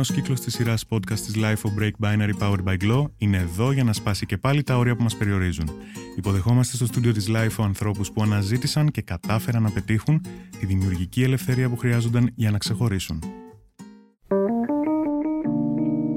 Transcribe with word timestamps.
νέος 0.00 0.12
κύκλος 0.12 0.40
της 0.40 0.54
σειράς 0.54 0.84
podcast 0.88 1.18
της 1.18 1.34
Life 1.36 1.42
of 1.42 1.82
Break 1.82 1.90
Binary 2.00 2.32
Powered 2.38 2.64
by 2.64 2.76
Glow 2.76 3.04
είναι 3.18 3.36
εδώ 3.36 3.72
για 3.72 3.84
να 3.84 3.92
σπάσει 3.92 4.26
και 4.26 4.36
πάλι 4.36 4.62
τα 4.62 4.78
όρια 4.78 4.96
που 4.96 5.02
μας 5.02 5.16
περιορίζουν. 5.16 5.70
Υποδεχόμαστε 6.16 6.76
στο 6.76 6.86
στούντιο 6.86 7.12
της 7.12 7.28
Life 7.30 7.64
ανθρώπους 7.64 8.12
που 8.12 8.22
αναζήτησαν 8.22 8.90
και 8.90 9.02
κατάφεραν 9.02 9.62
να 9.62 9.70
πετύχουν 9.70 10.20
τη 10.58 10.66
δημιουργική 10.66 11.22
ελευθερία 11.22 11.68
που 11.68 11.76
χρειάζονταν 11.76 12.30
για 12.34 12.50
να 12.50 12.58
ξεχωρίσουν. 12.58 13.22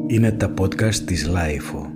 Είναι 0.07 0.31
τα 0.31 0.53
podcast 0.57 0.95
της 0.95 1.29
Life. 1.29 1.89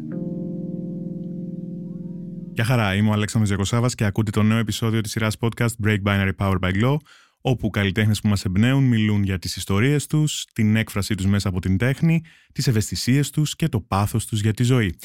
Γεια 2.53 2.63
χαρά, 2.65 2.95
είμαι 2.95 3.09
ο 3.09 3.13
Αλέξανδρος 3.13 3.49
Γιακοσάβας 3.49 3.95
και 3.95 4.05
ακούτε 4.05 4.31
το 4.31 4.43
νέο 4.43 4.57
επεισόδιο 4.57 5.01
της 5.01 5.11
σειράς 5.11 5.37
podcast 5.39 5.85
Break 5.85 5.97
Binary 6.05 6.31
Powered 6.37 6.59
by 6.59 6.71
Glow 6.81 6.97
όπου 7.41 7.69
καλλιτέχνες 7.69 8.21
που 8.21 8.27
μας 8.27 8.45
εμπνέουν 8.45 8.83
μιλούν 8.83 9.23
για 9.23 9.39
τις 9.39 9.55
ιστορίες 9.55 10.07
τους, 10.07 10.45
την 10.53 10.75
έκφρασή 10.75 11.15
τους 11.15 11.25
μέσα 11.25 11.49
από 11.49 11.59
την 11.59 11.77
τέχνη, 11.77 12.21
τις 12.53 12.67
ευαισθησίες 12.67 13.29
τους 13.29 13.55
και 13.55 13.67
το 13.67 13.81
πάθος 13.81 14.25
τους 14.25 14.41
για 14.41 14.53
τη 14.53 14.63
ζωή. 14.63 14.97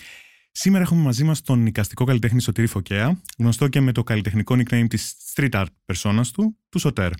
Σήμερα 0.52 0.82
έχουμε 0.82 1.02
μαζί 1.02 1.24
μας 1.24 1.42
τον 1.42 1.62
νοικαστικό 1.62 2.04
καλλιτέχνη 2.04 2.40
Σωτήρη 2.40 2.66
Φωκέα, 2.66 3.20
γνωστό 3.38 3.68
και 3.68 3.80
με 3.80 3.92
το 3.92 4.02
καλλιτεχνικό 4.02 4.56
nickname 4.58 4.86
της 4.88 5.14
street 5.34 5.50
art 5.50 5.66
persona 5.86 6.22
του, 6.32 6.58
του 6.68 6.78
Σωτέρ. 6.78 7.10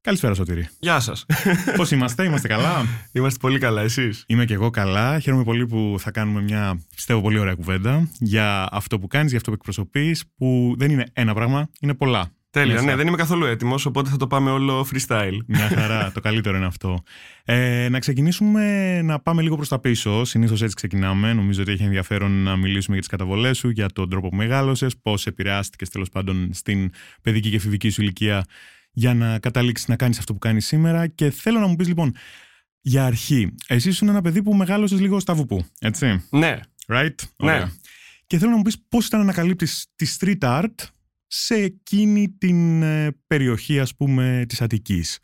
Καλησπέρα, 0.00 0.34
Σωτήρη. 0.34 0.68
Γεια 0.78 1.00
σας. 1.00 1.26
Πώς 1.76 1.90
είμαστε, 1.90 2.24
είμαστε 2.24 2.48
καλά; 2.48 2.86
Είμαστε 3.12 3.38
πολύ 3.38 3.58
καλά, 3.58 3.82
εσείς; 3.82 4.24
Είμαι 4.26 4.44
και 4.44 4.54
εγώ 4.54 4.70
καλά. 4.70 5.18
Χαίρομαι 5.18 5.44
πολύ 5.44 5.66
που 5.66 5.96
θα 5.98 6.10
κάνουμε 6.10 6.42
μια, 6.42 6.82
πιστεύω, 6.94 7.20
πολύ 7.20 7.38
ωραία 7.38 7.54
κουβέντα 7.54 8.08
για 8.18 8.68
αυτό 8.70 8.98
που 8.98 9.06
κάνεις, 9.06 9.28
για 9.28 9.36
αυτό 9.36 9.50
που 9.50 9.56
εκπροσωπείς, 9.56 10.24
που 10.36 10.74
δεν 10.78 10.90
είναι 10.90 11.06
ένα 11.12 11.34
πράγμα, 11.34 11.68
είναι 11.80 11.94
πολλά. 11.94 12.32
Τέλεια, 12.52 12.82
ναι, 12.82 12.96
δεν 12.96 13.06
είμαι 13.06 13.16
καθόλου 13.16 13.44
έτοιμος, 13.44 13.86
οπότε 13.86 14.10
θα 14.10 14.16
το 14.16 14.26
πάμε 14.26 14.50
όλο 14.50 14.86
freestyle. 14.92 15.36
Μια 15.46 15.68
χαρά, 15.68 16.12
το 16.12 16.20
καλύτερο 16.20 16.56
είναι 16.56 16.66
αυτό. 16.66 17.02
Ε, 17.44 17.88
να 17.90 17.98
ξεκινήσουμε 17.98 19.02
να 19.02 19.20
πάμε 19.20 19.42
λίγο 19.42 19.56
προς 19.56 19.68
τα 19.68 19.78
πίσω. 19.78 20.24
Συνήθως 20.24 20.62
έτσι 20.62 20.74
ξεκινάμε. 20.74 21.32
Νομίζω 21.32 21.62
ότι 21.62 21.72
έχει 21.72 21.82
ενδιαφέρον 21.82 22.30
να 22.30 22.56
μιλήσουμε 22.56 22.92
για 22.92 23.00
τις 23.00 23.08
καταβολές 23.08 23.58
σου, 23.58 23.70
για 23.70 23.88
τον 23.88 24.10
τρόπο 24.10 24.28
που 24.28 24.36
μεγάλωσες, 24.36 24.96
πώς 25.02 25.26
επηρεάστηκες 25.26 25.88
τέλος 25.88 26.08
πάντων 26.08 26.50
στην 26.52 26.90
παιδική 27.22 27.50
και 27.50 27.56
εφηβική 27.56 27.90
σου 27.90 28.02
ηλικία 28.02 28.44
για 28.92 29.14
να 29.14 29.38
καταλήξεις 29.38 29.88
να 29.88 29.96
κάνεις 29.96 30.18
αυτό 30.18 30.32
που 30.32 30.38
κάνεις 30.38 30.66
σήμερα. 30.66 31.06
Και 31.06 31.30
θέλω 31.30 31.58
να 31.58 31.66
μου 31.66 31.76
πεις 31.76 31.88
λοιπόν, 31.88 32.14
για 32.80 33.04
αρχή, 33.04 33.54
εσύ 33.66 33.88
ήσουν 33.88 34.08
ένα 34.08 34.20
παιδί 34.20 34.42
που 34.42 34.54
μεγάλωσες 34.54 35.00
λίγο 35.00 35.20
στα 35.20 35.34
βουπού, 35.34 35.64
έτσι; 35.80 36.24
Ναι. 36.30 36.58
Right? 36.86 37.14
Ναι. 37.36 37.64
Και 38.26 38.38
θέλω 38.38 38.50
να 38.50 38.56
μου 38.56 38.62
πεις 38.62 38.84
πώς 38.88 39.06
ήταν 39.06 39.18
να 39.18 39.24
ανακαλύπτεις 39.24 39.86
τη 39.96 40.16
street 40.18 40.38
art 40.40 40.74
σε 41.34 41.54
εκείνη 41.54 42.34
την 42.38 42.82
ε, 42.82 43.16
περιοχή 43.26 43.80
ας 43.80 43.94
πούμε 43.94 44.44
της 44.48 44.60
Αττικής. 44.60 45.18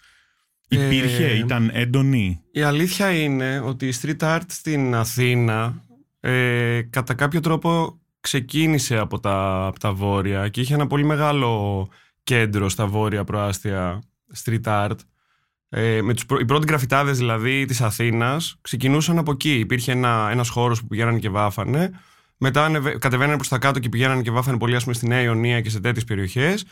Υπήρχε, 0.69 1.27
ε, 1.27 1.37
ήταν 1.37 1.70
έντονη; 1.73 2.41
Η 2.53 2.62
αλήθεια 2.62 3.11
είναι 3.11 3.61
ότι 3.61 3.87
η 3.87 3.95
street 4.03 4.19
art 4.19 4.41
στην 4.47 4.95
Αθήνα 4.95 5.83
ε, 6.20 6.83
κατά 6.91 7.14
κάποιο 7.14 7.41
τρόπο 7.41 8.01
ξεκίνησε 8.20 8.97
από 8.97 9.20
τα, 9.20 9.67
από 9.67 9.79
τα 9.79 9.92
βόρεια 9.92 10.48
και 10.48 10.61
είχε 10.61 10.75
ένα 10.75 10.86
πολύ 10.86 11.05
μεγάλο 11.05 11.89
κέντρο 12.23 12.69
στα 12.69 12.86
βόρεια 12.86 13.25
προάστια 13.25 14.03
street 14.45 14.64
art. 14.64 14.97
Ε, 15.69 16.03
με 16.03 16.14
τους, 16.14 16.25
οι 16.41 16.45
πρώτοι 16.45 16.67
γραφιτάδες 16.69 17.19
δηλαδή 17.19 17.64
της 17.64 17.81
Αθήνας 17.81 18.59
ξεκινούσαν 18.61 19.19
από 19.19 19.31
εκεί. 19.31 19.59
Υπήρχε 19.59 19.92
ένα, 19.92 20.29
ένας 20.31 20.48
χώρος 20.48 20.81
που 20.81 20.86
πηγαίνανε 20.86 21.19
και 21.19 21.29
βάφανε 21.31 21.91
μετά 22.39 22.81
κατεβαίνανε 22.98 23.36
προς 23.36 23.48
τα 23.48 23.58
κάτω 23.58 23.78
και 23.78 23.89
πηγαίνανε 23.89 24.22
και 24.22 24.31
βάφανε 24.31 24.58
πολύ, 24.58 24.77
ας 24.77 24.83
πούμε, 24.83 24.94
στη 24.94 25.06
Νέα 25.06 25.20
Ιωνία 25.20 25.61
και 25.61 25.70
σε 25.70 25.81
τέτοιες 25.81 26.05
περιοχές. 26.05 26.64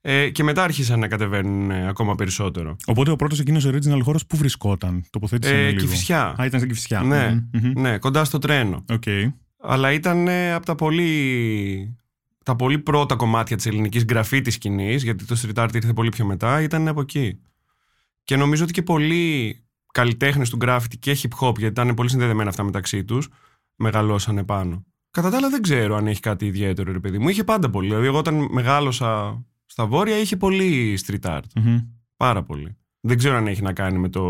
Ε, 0.00 0.30
και 0.30 0.42
μετά 0.42 0.62
άρχισαν 0.62 0.98
να 0.98 1.08
κατεβαίνουν 1.08 1.70
ε, 1.70 1.88
ακόμα 1.88 2.14
περισσότερο. 2.14 2.76
Οπότε 2.86 3.10
ο 3.10 3.16
πρώτος 3.16 3.40
εκείνος 3.40 3.66
original 3.66 4.00
χώρος 4.02 4.26
που 4.26 4.36
βρισκόταν, 4.36 5.04
τοποθέτησε. 5.10 5.66
Ε, 5.66 5.72
Κυφυσιά. 5.72 6.34
Α, 6.40 6.44
ήταν 6.44 6.60
στην 6.60 6.68
Κυφυσιά. 6.68 7.02
Ναι, 7.02 7.44
ναι, 7.74 7.98
κοντά 7.98 8.24
στο 8.24 8.38
τρένο. 8.38 8.84
Okay. 8.88 9.32
Αλλά 9.60 9.92
ήταν 9.92 10.28
ε, 10.28 10.52
από 10.52 10.66
τα 10.66 10.74
πολύ, 10.74 11.96
τα 12.44 12.56
πολύ 12.56 12.78
πρώτα 12.78 13.16
κομμάτια 13.16 13.56
της 13.56 13.66
ελληνικής 13.66 14.04
γραφή 14.08 14.40
της 14.40 14.54
σκηνής, 14.54 15.02
γιατί 15.02 15.24
το 15.24 15.40
street 15.42 15.64
art 15.64 15.74
ήρθε 15.74 15.92
πολύ 15.92 16.08
πιο 16.08 16.24
μετά, 16.24 16.62
ήταν 16.62 16.88
από 16.88 17.00
εκεί. 17.00 17.40
Και 18.24 18.36
νομίζω 18.36 18.62
ότι 18.62 18.72
και 18.72 18.82
πολλοί 18.82 19.58
καλλιτέχνες 19.92 20.50
του 20.50 20.58
graffiti 20.60 20.98
και 20.98 21.16
hip 21.22 21.46
hop, 21.46 21.58
γιατί 21.58 21.80
ήταν 21.80 21.94
πολύ 21.94 22.10
συνδεδεμένα 22.10 22.48
αυτά 22.48 22.62
μεταξύ 22.62 23.04
τους, 23.04 23.28
μεγαλώσανε 23.76 24.44
πάνω. 24.44 24.84
Κατά 25.14 25.30
τα 25.30 25.36
άλλα 25.36 25.48
δεν 25.48 25.62
ξέρω 25.62 25.96
αν 25.96 26.06
έχει 26.06 26.20
κάτι 26.20 26.46
ιδιαίτερο, 26.46 26.92
ρε 26.92 27.00
παιδί 27.00 27.18
μου. 27.18 27.28
Είχε 27.28 27.44
πάντα 27.44 27.70
πολύ. 27.70 27.88
Δηλαδή, 27.88 28.06
εγώ 28.06 28.18
όταν 28.18 28.46
μεγάλωσα 28.50 29.42
στα 29.66 29.86
βόρεια 29.86 30.18
είχε 30.18 30.36
πολύ 30.36 30.98
street 31.06 31.30
art. 31.30 31.40
Πάρα 32.16 32.42
πολύ. 32.42 32.76
Δεν 33.00 33.18
ξέρω 33.18 33.36
αν 33.36 33.46
έχει 33.46 33.62
να 33.62 33.72
κάνει 33.72 33.98
με 33.98 34.08
το 34.08 34.22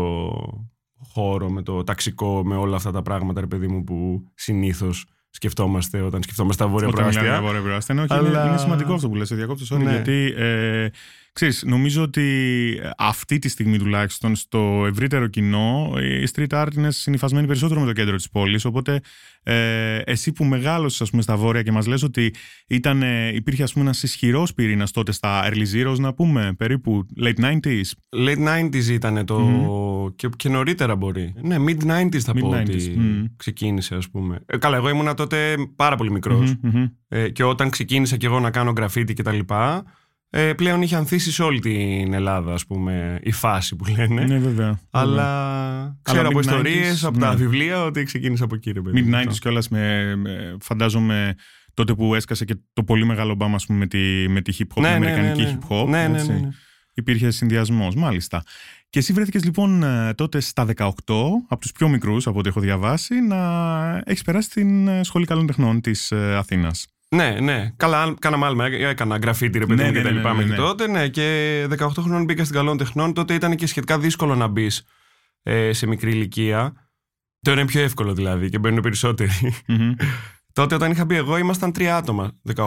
χώρο, 0.97 1.49
με 1.49 1.61
το 1.61 1.83
ταξικό, 1.83 2.43
με 2.45 2.55
όλα 2.55 2.75
αυτά 2.75 2.91
τα 2.91 3.01
πράγματα, 3.01 3.39
ρε 3.39 3.47
παιδί 3.47 3.67
μου, 3.67 3.83
που 3.83 4.27
συνήθως 4.33 5.05
σκεφτόμαστε 5.29 6.01
όταν 6.01 6.23
σκεφτόμαστε 6.23 6.63
τα 6.63 6.69
βόρεια 6.69 6.89
προάστια. 6.89 7.21
Όταν 7.21 7.33
τα 7.33 7.41
βόρεια 7.41 7.61
προάστια. 7.61 7.95
Ναι, 7.95 8.01
όχι, 8.01 8.13
Αλλά... 8.13 8.29
είναι, 8.29 8.49
είναι, 8.49 8.57
σημαντικό 8.57 8.93
αυτό 8.93 9.09
που 9.09 9.15
λες, 9.15 9.29
διακόπτω, 9.29 9.77
ναι. 9.77 9.91
γιατί 9.91 10.33
ε, 10.37 10.89
Ξέρεις, 11.35 11.63
νομίζω 11.65 12.01
ότι 12.01 12.79
αυτή 12.97 13.39
τη 13.39 13.49
στιγμή 13.49 13.77
τουλάχιστον 13.77 14.35
στο 14.35 14.85
ευρύτερο 14.87 15.27
κοινό 15.27 15.93
η 16.21 16.27
street 16.33 16.63
art 16.63 16.67
είναι 16.75 16.91
συνειφασμένη 16.91 17.47
περισσότερο 17.47 17.79
με 17.79 17.85
το 17.85 17.93
κέντρο 17.93 18.15
της 18.15 18.29
πόλης 18.29 18.65
οπότε 18.65 19.01
ε, 19.43 19.97
εσύ 19.97 20.31
που 20.31 20.43
μεγάλωσες 20.43 21.01
ας 21.01 21.09
πούμε, 21.09 21.21
στα 21.21 21.35
βόρεια 21.35 21.61
και 21.61 21.71
μας 21.71 21.87
λες 21.87 22.03
ότι 22.03 22.33
ήταν, 22.67 23.01
υπήρχε 23.33 23.63
ας 23.63 23.73
πούμε, 23.73 23.85
ένας 23.85 24.03
ισχυρός 24.03 24.53
πυρήνας 24.53 24.91
τότε 24.91 25.11
στα 25.11 25.49
early 25.49 25.65
zeros 25.75 25.97
να 25.97 26.13
πούμε 26.13 26.53
περίπου 26.57 27.05
late 27.23 27.39
90s 27.39 27.81
Late 28.15 28.63
90s 28.63 28.87
ήταν 28.89 29.25
το 29.25 30.05
mm. 30.05 30.15
και, 30.15 30.29
και 30.35 30.49
νωρίτερα 30.49 30.95
μπορεί 30.95 31.33
Ναι 31.41 31.55
mid 31.59 31.83
90s 31.83 32.19
θα 32.19 32.33
mid 32.35 32.39
πω 32.39 32.49
90s. 32.51 32.59
ότι 32.59 32.95
mm. 32.97 33.25
ξεκίνησε 33.37 33.95
ας 33.95 34.09
πούμε 34.09 34.39
ε, 34.45 34.57
Καλά 34.57 34.77
εγώ 34.77 34.89
ήμουν 34.89 35.15
τότε 35.15 35.55
πάρα 35.75 35.95
πολύ 35.95 36.11
μικρός 36.11 36.53
mm-hmm. 36.63 36.91
ε, 37.07 37.29
και 37.29 37.43
όταν 37.43 37.69
ξεκίνησα 37.69 38.17
και 38.17 38.25
εγώ 38.25 38.39
να 38.39 38.51
κάνω 38.51 38.73
γραφίτι 38.77 39.13
και 39.13 39.23
τα 39.23 39.31
λοιπά 39.31 39.83
ε, 40.29 40.53
πλέον 40.53 40.81
είχε 40.81 40.95
ανθίσει 40.95 41.31
σε 41.31 41.43
όλη 41.43 41.59
την 41.59 42.13
Ελλάδα, 42.13 42.53
ας 42.53 42.65
πούμε, 42.65 43.19
η 43.21 43.31
φάση 43.31 43.75
που 43.75 43.85
λένε. 43.97 44.23
Ναι, 44.23 44.37
βέβαια. 44.37 44.79
Αλλά 44.91 45.99
ξέρω 46.01 46.27
από 46.27 46.39
ιστορίες, 46.39 47.03
από 47.03 47.19
τα 47.19 47.29
ναι. 47.29 47.35
βιβλία, 47.35 47.83
ότι 47.83 48.03
ξεκίνησε 48.03 48.43
από 48.43 48.55
εκεί, 48.55 48.71
ρε 48.71 48.81
παιδί. 48.81 49.05
Mid-90s 49.09 49.37
κιόλας, 49.39 49.69
με, 49.69 50.15
με, 50.15 50.57
φαντάζομαι 50.61 51.35
τότε 51.73 51.93
που 51.93 52.15
έσκασε 52.15 52.45
και 52.45 52.55
το 52.73 52.83
πολύ 52.83 53.05
μεγάλο 53.05 53.35
μπάμα, 53.35 53.55
ας 53.55 53.65
πούμε, 53.65 53.79
με 53.79 53.87
τη, 53.87 54.27
με 54.29 54.41
τη 54.41 54.57
hip 54.59 54.77
hop, 54.77 54.81
ναι, 54.81 54.91
την 54.91 54.99
ναι, 54.99 55.09
αμερικανική 55.09 55.41
ναι, 55.41 55.57
hip 55.61 55.67
hop. 55.69 55.87
Ναι, 55.87 56.07
ναι, 56.07 56.23
ναι, 56.23 56.33
ναι. 56.33 56.49
Υπήρχε 56.93 57.31
συνδυασμός, 57.31 57.95
μάλιστα. 57.95 58.43
Και 58.89 58.99
εσύ 58.99 59.13
βρέθηκες 59.13 59.43
λοιπόν 59.43 59.83
ε, 59.83 60.13
τότε 60.13 60.39
στα 60.39 60.65
18, 60.75 60.89
από 61.47 61.61
τους 61.61 61.71
πιο 61.71 61.87
μικρούς 61.89 62.27
από 62.27 62.39
ό,τι 62.39 62.49
έχω 62.49 62.59
διαβάσει, 62.59 63.21
να 63.21 64.01
έχεις 64.05 64.23
περάσει 64.23 64.49
στην 64.49 64.87
ε, 64.87 65.03
Σχολή 65.03 65.25
Καλών 65.25 65.47
Τεχνών 65.47 65.81
της 65.81 66.11
ε, 66.11 66.35
Αθήνας. 66.35 66.87
Ναι, 67.15 67.37
ναι. 67.41 67.71
Καλά, 67.77 68.13
κάναμε 68.19 68.45
άλμα. 68.45 68.65
Έκανα 68.65 69.17
γραφίτι, 69.17 69.59
ρε 69.59 69.65
παιδί 69.65 69.83
μου 69.83 69.91
ναι, 69.91 69.97
και 69.97 70.03
τα 70.03 70.09
ναι, 70.09 70.15
λοιπά 70.17 70.33
μέχρι 70.33 70.55
τότε. 70.55 70.87
Ναι, 70.87 71.07
και 71.07 71.67
18 71.77 71.89
χρόνων 71.99 72.23
μπήκα 72.23 72.43
στην 72.43 72.55
Καλών 72.55 72.77
Τεχνών. 72.77 73.13
Τότε 73.13 73.33
ήταν 73.33 73.55
και 73.55 73.67
σχετικά 73.67 73.99
δύσκολο 73.99 74.35
να 74.35 74.47
μπεις 74.47 74.83
ε, 75.43 75.73
σε 75.73 75.87
μικρή 75.87 76.11
ηλικία. 76.11 76.73
Τώρα 77.41 77.59
είναι 77.59 77.69
πιο 77.69 77.81
εύκολο 77.81 78.13
δηλαδή 78.13 78.49
και 78.49 78.59
μπαίνουν 78.59 78.83
τότε 80.53 80.75
όταν 80.75 80.91
είχα 80.91 81.05
μπει 81.05 81.15
εγώ 81.15 81.37
ήμασταν 81.37 81.71
τρία 81.71 81.97
άτομα, 81.97 82.31
18. 82.55 82.65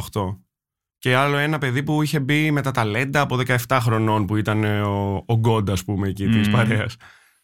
Και 0.98 1.14
άλλο 1.14 1.36
ένα 1.36 1.58
παιδί 1.58 1.82
που 1.82 2.02
είχε 2.02 2.20
μπει 2.20 2.50
με 2.50 2.62
τα 2.62 2.70
ταλέντα 2.70 3.20
από 3.20 3.38
17 3.46 3.78
χρονών 3.80 4.26
που 4.26 4.36
ήταν 4.36 4.64
ο, 4.64 5.24
ο 5.26 5.36
γκόντα, 5.36 5.72
ας 5.72 5.84
πούμε, 5.84 6.08
εκεί 6.08 6.26
mm. 6.28 6.42
τη 6.42 6.50
παρέας. 6.50 6.96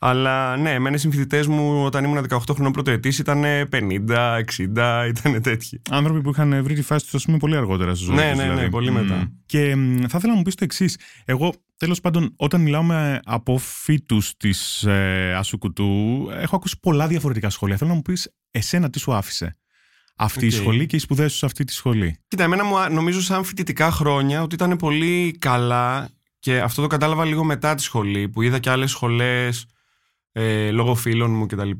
Αλλά 0.06 0.56
ναι, 0.56 0.70
εμένα 0.70 0.96
οι 0.96 0.98
συμφιλητέ 0.98 1.48
μου 1.48 1.84
όταν 1.84 2.04
ήμουν 2.04 2.26
18 2.28 2.38
χρονών 2.50 2.72
πρωτοετή 2.72 3.08
ήταν 3.08 3.44
50, 3.72 4.40
60, 4.56 5.08
ήταν 5.08 5.42
τέτοιοι. 5.42 5.82
Άνθρωποι 5.90 6.20
που 6.20 6.30
είχαν 6.30 6.62
βρει 6.62 6.74
τη 6.74 6.82
φάση 6.82 7.04
τους, 7.04 7.14
ας 7.14 7.24
πούμε, 7.24 7.36
πολύ 7.36 7.56
αργότερα 7.56 7.94
στη 7.94 8.04
ζωή 8.04 8.14
Ναι, 8.14 8.24
ναι, 8.24 8.34
ναι, 8.34 8.42
δηλαδή. 8.42 8.68
πολύ 8.68 8.90
μετά. 8.90 9.32
Και 9.46 9.58
θα 10.00 10.16
ήθελα 10.16 10.32
να 10.32 10.34
μου 10.34 10.42
πεις 10.42 10.54
το 10.54 10.64
εξής. 10.64 10.98
Εγώ, 11.24 11.52
τέλος 11.76 12.00
πάντων, 12.00 12.32
όταν 12.36 12.60
μιλάμε 12.60 13.20
από 13.24 13.58
φύτου 13.58 14.18
της 14.36 14.82
ε, 14.82 15.34
Ασουκουτού, 15.36 16.28
έχω 16.32 16.56
ακούσει 16.56 16.78
πολλά 16.80 17.06
διαφορετικά 17.06 17.50
σχόλια. 17.50 17.76
Θέλω 17.76 17.90
να 17.90 17.96
μου 17.96 18.02
πεις 18.02 18.32
εσένα 18.50 18.90
τι 18.90 18.98
σου 18.98 19.14
άφησε 19.14 19.56
αυτή 20.16 20.46
η 20.46 20.50
σχολή 20.50 20.86
και 20.86 20.96
οι 20.96 20.98
σπουδές 20.98 21.32
σου 21.32 21.38
σε 21.38 21.46
αυτή 21.46 21.64
τη 21.64 21.72
σχολή. 21.72 22.18
Κοίτα, 22.28 22.42
εμένα 22.42 22.64
μου 22.64 22.74
νομίζω 22.90 23.20
σαν 23.20 23.44
φοιτητικά 23.44 23.90
χρόνια 23.90 24.42
ότι 24.42 24.54
ήταν 24.54 24.76
πολύ 24.76 25.36
καλά 25.38 26.08
και 26.38 26.58
αυτό 26.58 26.82
το 26.82 26.86
κατάλαβα 26.86 27.24
λίγο 27.24 27.44
μετά 27.44 27.74
τη 27.74 27.82
σχολή 27.82 28.28
που 28.28 28.42
είδα 28.42 28.58
και 28.58 28.70
άλλες 28.70 28.90
σχολές 28.90 29.66
ε, 30.36 30.70
λόγω 30.70 30.94
φίλων 30.94 31.30
μου 31.30 31.46
κτλ. 31.46 31.70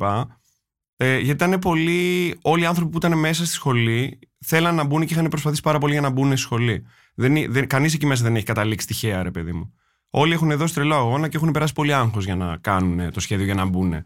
Ε, 0.96 1.18
γιατί 1.18 1.44
ήταν 1.44 1.58
πολύ. 1.58 2.34
Όλοι 2.42 2.62
οι 2.62 2.66
άνθρωποι 2.66 2.90
που 2.90 2.96
ήταν 2.96 3.18
μέσα 3.18 3.44
στη 3.44 3.54
σχολή 3.54 4.18
θέλαν 4.44 4.74
να 4.74 4.84
μπουν 4.84 5.06
και 5.06 5.14
είχαν 5.14 5.28
προσπαθήσει 5.28 5.62
πάρα 5.62 5.78
πολύ 5.78 5.92
για 5.92 6.00
να 6.00 6.10
μπουν 6.10 6.26
στη 6.26 6.36
σχολή. 6.36 6.84
Δεν, 7.14 7.52
δεν, 7.52 7.66
Κανείς 7.66 7.94
εκεί 7.94 8.06
μέσα 8.06 8.22
δεν 8.22 8.36
έχει 8.36 8.44
καταλήξει 8.44 8.86
τυχαία, 8.86 9.22
ρε 9.22 9.30
παιδί 9.30 9.52
μου. 9.52 9.72
Όλοι 10.10 10.32
έχουν 10.32 10.56
δώσει 10.56 10.74
τρελό 10.74 10.94
αγώνα 10.94 11.28
και 11.28 11.36
έχουν 11.36 11.50
περάσει 11.50 11.72
πολύ 11.72 11.94
άγχος 11.94 12.24
για 12.24 12.36
να 12.36 12.56
κάνουν 12.56 13.10
το 13.10 13.20
σχέδιο 13.20 13.44
για 13.44 13.54
να 13.54 13.64
μπουν. 13.64 14.04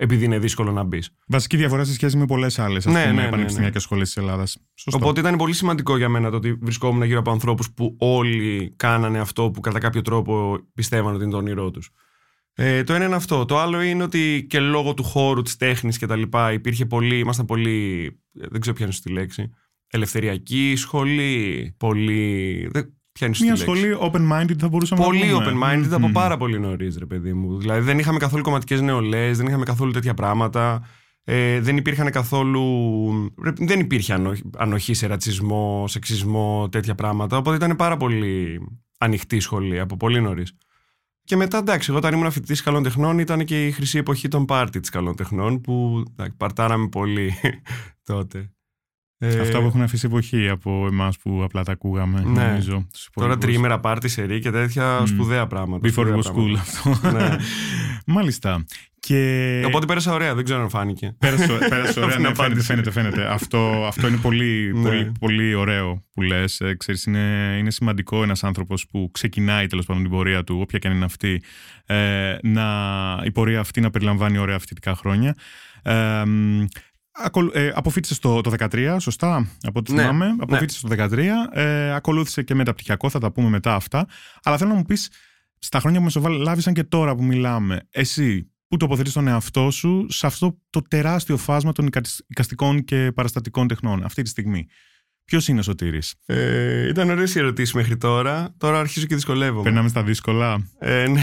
Επειδή 0.00 0.24
είναι 0.24 0.38
δύσκολο 0.38 0.72
να 0.72 0.82
μπεις. 0.82 1.14
Βασική 1.26 1.56
διαφορά 1.56 1.84
σε 1.84 1.92
σχέση 1.92 2.16
με 2.16 2.26
πολλές 2.26 2.58
άλλες 2.58 2.86
ναι, 2.86 3.04
ναι, 3.04 3.12
ναι, 3.12 3.28
πανεπιστημιακές 3.28 3.74
ναι. 3.74 3.80
σχολές 3.80 4.06
της 4.06 4.16
Ελλάδας. 4.16 4.58
Οπότε 4.92 5.20
ήταν 5.20 5.36
πολύ 5.36 5.52
σημαντικό 5.52 5.96
για 5.96 6.08
μένα 6.08 6.30
το 6.30 6.36
ότι 6.36 6.52
βρισκόμουν 6.52 7.02
γύρω 7.02 7.18
από 7.18 7.30
ανθρώπους 7.30 7.70
που 7.70 7.96
όλοι 7.98 8.72
κάνανε 8.76 9.18
αυτό 9.18 9.50
που 9.50 9.60
κατά 9.60 9.78
κάποιο 9.78 10.02
τρόπο 10.02 10.58
πιστεύαν 10.74 11.14
ότι 11.14 11.22
είναι 11.22 11.32
το 11.32 11.38
όνειρό 11.38 11.70
τους. 11.70 11.90
Ε, 12.60 12.84
το 12.84 12.94
ένα 12.94 13.04
είναι 13.04 13.14
αυτό. 13.14 13.44
Το 13.44 13.58
άλλο 13.58 13.82
είναι 13.82 14.02
ότι 14.02 14.46
και 14.48 14.60
λόγω 14.60 14.94
του 14.94 15.02
χώρου, 15.02 15.42
της 15.42 15.56
τέχνης 15.56 15.98
και 15.98 16.06
τα 16.06 16.16
λοιπά, 16.16 16.52
υπήρχε 16.52 16.86
πολύ, 16.86 17.18
ήμασταν 17.18 17.46
πολύ, 17.46 18.10
δεν 18.32 18.60
ξέρω 18.60 18.76
ποια 18.76 18.84
είναι 18.84 18.94
στη 18.94 19.10
λέξη, 19.12 19.50
ελευθεριακή 19.90 20.74
σχολή, 20.76 21.74
πολύ... 21.76 22.68
Δεν, 22.70 22.92
Μια 23.40 23.56
σχολή 23.56 23.96
open-minded 24.00 24.58
θα 24.58 24.68
μπορούσαμε 24.68 25.04
πολύ 25.04 25.18
να 25.18 25.32
Πολύ 25.32 25.50
πούμε. 25.50 25.66
open-minded 25.66 25.90
από 25.90 26.10
πάρα 26.12 26.36
πολύ 26.36 26.58
νωρίς, 26.58 26.96
ρε 26.98 27.06
παιδί 27.06 27.32
μου. 27.32 27.58
Δηλαδή 27.58 27.80
δεν 27.80 27.98
είχαμε 27.98 28.18
καθόλου 28.18 28.42
κομματικές 28.42 28.80
νεολαίε, 28.80 29.32
δεν 29.32 29.46
είχαμε 29.46 29.64
καθόλου 29.64 29.90
τέτοια 29.92 30.14
πράγματα. 30.14 30.86
Ε, 31.24 31.60
δεν 31.60 31.76
υπήρχαν 31.76 32.10
καθόλου. 32.10 32.64
Δεν 33.58 33.80
υπήρχε 33.80 34.12
ανοχή, 34.12 34.42
ανοχή 34.56 34.94
σε 34.94 35.06
ρατσισμό, 35.06 35.84
σεξισμό, 35.88 36.68
τέτοια 36.68 36.94
πράγματα. 36.94 37.36
Οπότε 37.36 37.56
ήταν 37.56 37.76
πάρα 37.76 37.96
πολύ 37.96 38.60
ανοιχτή 38.98 39.40
σχολή 39.40 39.80
από 39.80 39.96
πολύ 39.96 40.20
νωρίς. 40.20 40.56
Και 41.28 41.36
μετά, 41.36 41.58
εντάξει, 41.58 41.90
εγώ 41.90 41.98
όταν 41.98 42.14
ήμουν 42.14 42.30
φοιτητής 42.30 42.62
καλών 42.62 42.82
τεχνών 42.82 43.18
ήταν 43.18 43.44
και 43.44 43.66
η 43.66 43.70
χρυσή 43.70 43.98
εποχή 43.98 44.28
των 44.28 44.44
πάρτι 44.44 44.80
της 44.80 44.90
καλών 44.90 45.16
τεχνών 45.16 45.60
που 45.60 46.02
εντάξει, 46.10 46.36
παρτάραμε 46.36 46.88
πολύ 46.88 47.34
τότε. 48.12 48.52
Ε, 49.20 49.40
Αυτά 49.40 49.60
που 49.60 49.66
έχουν 49.66 49.82
αφήσει 49.82 50.06
εποχή 50.06 50.48
από 50.48 50.86
εμάς 50.86 51.18
που 51.18 51.42
απλά 51.42 51.62
τα 51.62 51.72
ακούγαμε. 51.72 52.22
Ναι. 52.26 52.46
Νομίζω, 52.46 52.86
Τώρα 53.14 53.38
τριήμερα 53.38 53.80
πάρτι 53.80 54.08
σε 54.08 54.22
ρί 54.22 54.40
και 54.40 54.50
τέτοια 54.50 55.00
mm. 55.02 55.06
σπουδαία 55.08 55.46
πράγματα. 55.46 55.88
Before 55.88 56.06
was 56.06 56.16
cool 56.16 56.56
αυτό. 56.58 57.10
ναι. 57.10 57.36
Μάλιστα. 58.16 58.64
Και... 59.00 59.62
Οπότε 59.66 59.86
πέρασα 59.86 60.12
ωραία, 60.12 60.34
δεν 60.34 60.44
ξέρω 60.44 60.60
αν 60.60 60.68
φάνηκε. 60.68 61.14
Πέρασε, 61.18 61.58
πέρασε 61.68 62.00
ωραία, 62.00 62.18
ναι, 62.28 62.34
φαίνεται, 62.34 62.62
φαίνεται, 62.62 62.90
φαίνεται. 62.90 63.32
αυτό, 63.32 63.84
αυτό 63.86 64.08
είναι 64.08 64.16
πολύ, 64.16 64.72
ναι. 64.74 64.82
πολύ, 64.82 65.12
πολύ 65.20 65.54
ωραίο 65.54 66.04
που 66.14 66.22
λες. 66.22 66.60
Ε, 66.60 66.74
ξέρεις, 66.74 67.04
είναι, 67.04 67.56
είναι 67.58 67.70
σημαντικό 67.70 68.22
ένας 68.22 68.44
άνθρωπος 68.44 68.86
που 68.86 69.10
ξεκινάει 69.12 69.66
τέλος 69.66 69.86
πάντων 69.86 70.02
την 70.02 70.10
πορεία 70.10 70.44
του, 70.44 70.58
όποια 70.60 70.78
και 70.78 70.88
αν 70.88 70.94
είναι 70.94 71.04
αυτή, 71.04 71.42
ε, 71.86 72.36
να, 72.42 72.66
η 73.24 73.30
πορεία 73.30 73.60
αυτή 73.60 73.80
να 73.80 73.90
περιλαμβάνει 73.90 74.38
ωραία 74.38 74.58
φοιτητικά 74.58 74.94
χρόνια. 74.94 75.34
Ε, 75.82 76.22
ε, 77.52 77.70
αποφύτησε 77.74 78.20
το, 78.20 78.40
το 78.40 78.52
13, 78.58 78.96
σωστά, 79.00 79.48
από 79.62 79.78
ό,τι 79.78 79.92
Ναι, 79.92 80.00
θυμάμαι. 80.00 80.26
ναι. 80.26 80.36
Αποφύτησε 80.40 80.86
το 80.86 80.88
13, 80.88 81.18
ε, 81.52 81.94
ακολούθησε 81.94 82.42
και 82.42 82.54
μεταπτυχιακό, 82.54 83.10
θα 83.10 83.18
τα 83.18 83.32
πούμε 83.32 83.48
μετά 83.48 83.74
αυτά. 83.74 84.06
Αλλά 84.42 84.56
θέλω 84.56 84.70
να 84.70 84.76
μου 84.76 84.84
πεις, 84.84 85.10
στα 85.58 85.80
χρόνια 85.80 85.98
που 85.98 86.04
μεσολάβησαν 86.04 86.72
και 86.74 86.84
τώρα 86.84 87.14
που 87.14 87.24
μιλάμε, 87.24 87.80
εσύ 87.90 88.50
πού 88.68 88.76
τοποθετείς 88.76 89.12
τον 89.12 89.28
εαυτό 89.28 89.70
σου 89.70 90.06
σε 90.08 90.26
αυτό 90.26 90.58
το 90.70 90.82
τεράστιο 90.82 91.36
φάσμα 91.36 91.72
των 91.72 91.86
οικασ- 91.86 92.20
οικαστικών 92.26 92.84
και 92.84 93.12
παραστατικών 93.14 93.68
τεχνών 93.68 94.04
αυτή 94.04 94.22
τη 94.22 94.28
στιγμή. 94.28 94.66
Ποιος 95.30 95.48
είναι 95.48 95.60
ο 95.60 95.62
Σωτήρης; 95.62 96.14
Ε, 96.26 96.88
ήταν 96.88 97.10
ωραίες 97.10 97.34
οι 97.34 97.38
ερωτήσεις 97.38 97.74
μέχρι 97.74 97.96
τώρα. 97.96 98.54
Τώρα 98.58 98.78
αρχίζω 98.80 99.06
και 99.06 99.14
δυσκολεύομαι. 99.14 99.62
Περνάμε 99.62 99.88
στα 99.88 100.02
δύσκολα. 100.02 100.66
Ε, 100.78 101.06
ναι. 101.08 101.20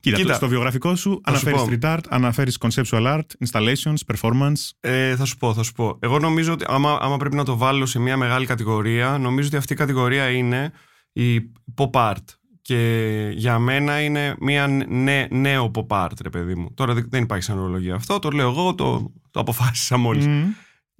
Κοίτα, 0.00 0.16
Κοίτα. 0.16 0.34
στο 0.34 0.48
βιογραφικό 0.48 0.94
σου 0.96 1.20
Θα 1.24 1.36
σου 1.36 1.48
αναφέρεις 1.48 1.78
πω. 1.78 1.88
street 1.88 1.96
art, 1.96 2.00
αναφέρεις 2.08 2.58
conceptual 2.60 3.06
art, 3.18 3.46
installations, 3.46 3.94
performance. 4.14 4.70
Ε, 4.80 5.16
θα 5.16 5.24
σου 5.24 5.36
πω, 5.36 5.54
θα 5.54 5.62
σου 5.62 5.72
πω. 5.72 5.98
Εγώ 6.00 6.18
νομίζω 6.18 6.52
ότι 6.52 6.64
άμα, 6.68 6.98
άμα 7.00 7.16
πρέπει 7.16 7.36
να 7.36 7.44
το 7.44 7.56
βάλω 7.56 7.86
σε 7.86 7.98
μια 7.98 8.16
μεγάλη 8.16 8.46
κατηγορία, 8.46 9.18
νομίζω 9.18 9.46
ότι 9.46 9.56
αυτή 9.56 9.72
η 9.72 9.76
κατηγορία 9.76 10.28
είναι 10.30 10.72
η 11.12 11.40
pop 11.74 11.90
art. 11.90 12.24
Και 12.62 13.30
για 13.34 13.58
μένα 13.58 14.00
είναι 14.00 14.34
μια 14.40 14.66
νέ, 14.88 15.26
νέο 15.30 15.70
pop 15.74 15.86
art, 16.04 16.12
ρε 16.22 16.30
παιδί 16.30 16.54
μου. 16.54 16.74
Τώρα 16.74 16.94
δεν 16.94 17.06
δεν 17.10 17.22
υπάρχει 17.22 17.44
σαν 17.44 17.58
ορολογία 17.58 17.94
αυτό, 17.94 18.18
το 18.18 18.30
λέω 18.30 18.48
εγώ, 18.50 18.74
το, 18.74 19.12
το 19.30 19.40
αποφάσισα 19.40 19.96
μόλις. 19.96 20.26
Μμμ. 20.26 20.44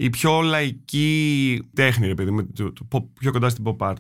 Η 0.00 0.11
πιο 0.11 0.41
λαϊκή 0.41 1.61
τέχνη, 1.75 2.06
ρε 2.06 2.15
παιδί 2.15 2.31
μου, 2.31 2.53
το, 2.53 2.73
το 2.73 2.87
pop- 2.93 3.12
πιο 3.21 3.33
κοντά 3.33 3.49
στην 3.49 3.65
pop 3.67 3.77
art. 3.77 3.97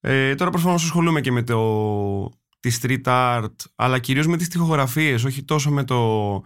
Ε, 0.00 0.34
τώρα 0.34 0.50
προφανώς 0.50 0.84
ασχολούμαι 0.84 1.20
και 1.20 1.32
με 1.32 1.42
το, 1.42 2.28
τη 2.60 2.78
street 2.80 3.02
art, 3.04 3.54
αλλά 3.74 3.98
κυρίως 3.98 4.26
με 4.26 4.36
τις 4.36 4.48
τοιχογραφίες, 4.48 5.24
όχι 5.24 5.42
τόσο 5.44 5.70
με 5.70 5.84
το 5.84 6.42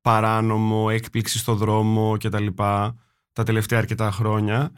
παράνομο, 0.00 0.86
έκπληξη 0.90 1.38
στο 1.38 1.54
δρόμο 1.54 2.16
και 2.16 2.28
τα 2.28 2.40
λοιπά, 2.40 2.96
τα 3.32 3.42
τελευταία 3.42 3.78
αρκετά 3.78 4.10
χρόνια. 4.10 4.72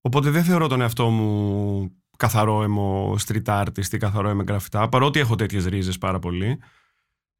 Οπότε 0.00 0.30
δεν 0.30 0.44
θεωρώ 0.44 0.66
τον 0.66 0.80
εαυτό 0.80 1.08
μου 1.08 1.92
καθαρό 2.16 2.62
αιμο 2.62 3.16
street 3.26 3.44
artist 3.44 3.92
ή 3.92 3.96
καθαρό 3.96 4.28
αιμο 4.28 4.42
γραφιτά, 4.48 4.88
παρότι 4.88 5.20
έχω 5.20 5.34
τέτοιες 5.34 5.66
ρίζες 5.66 5.98
πάρα 5.98 6.18
πολύ. 6.18 6.58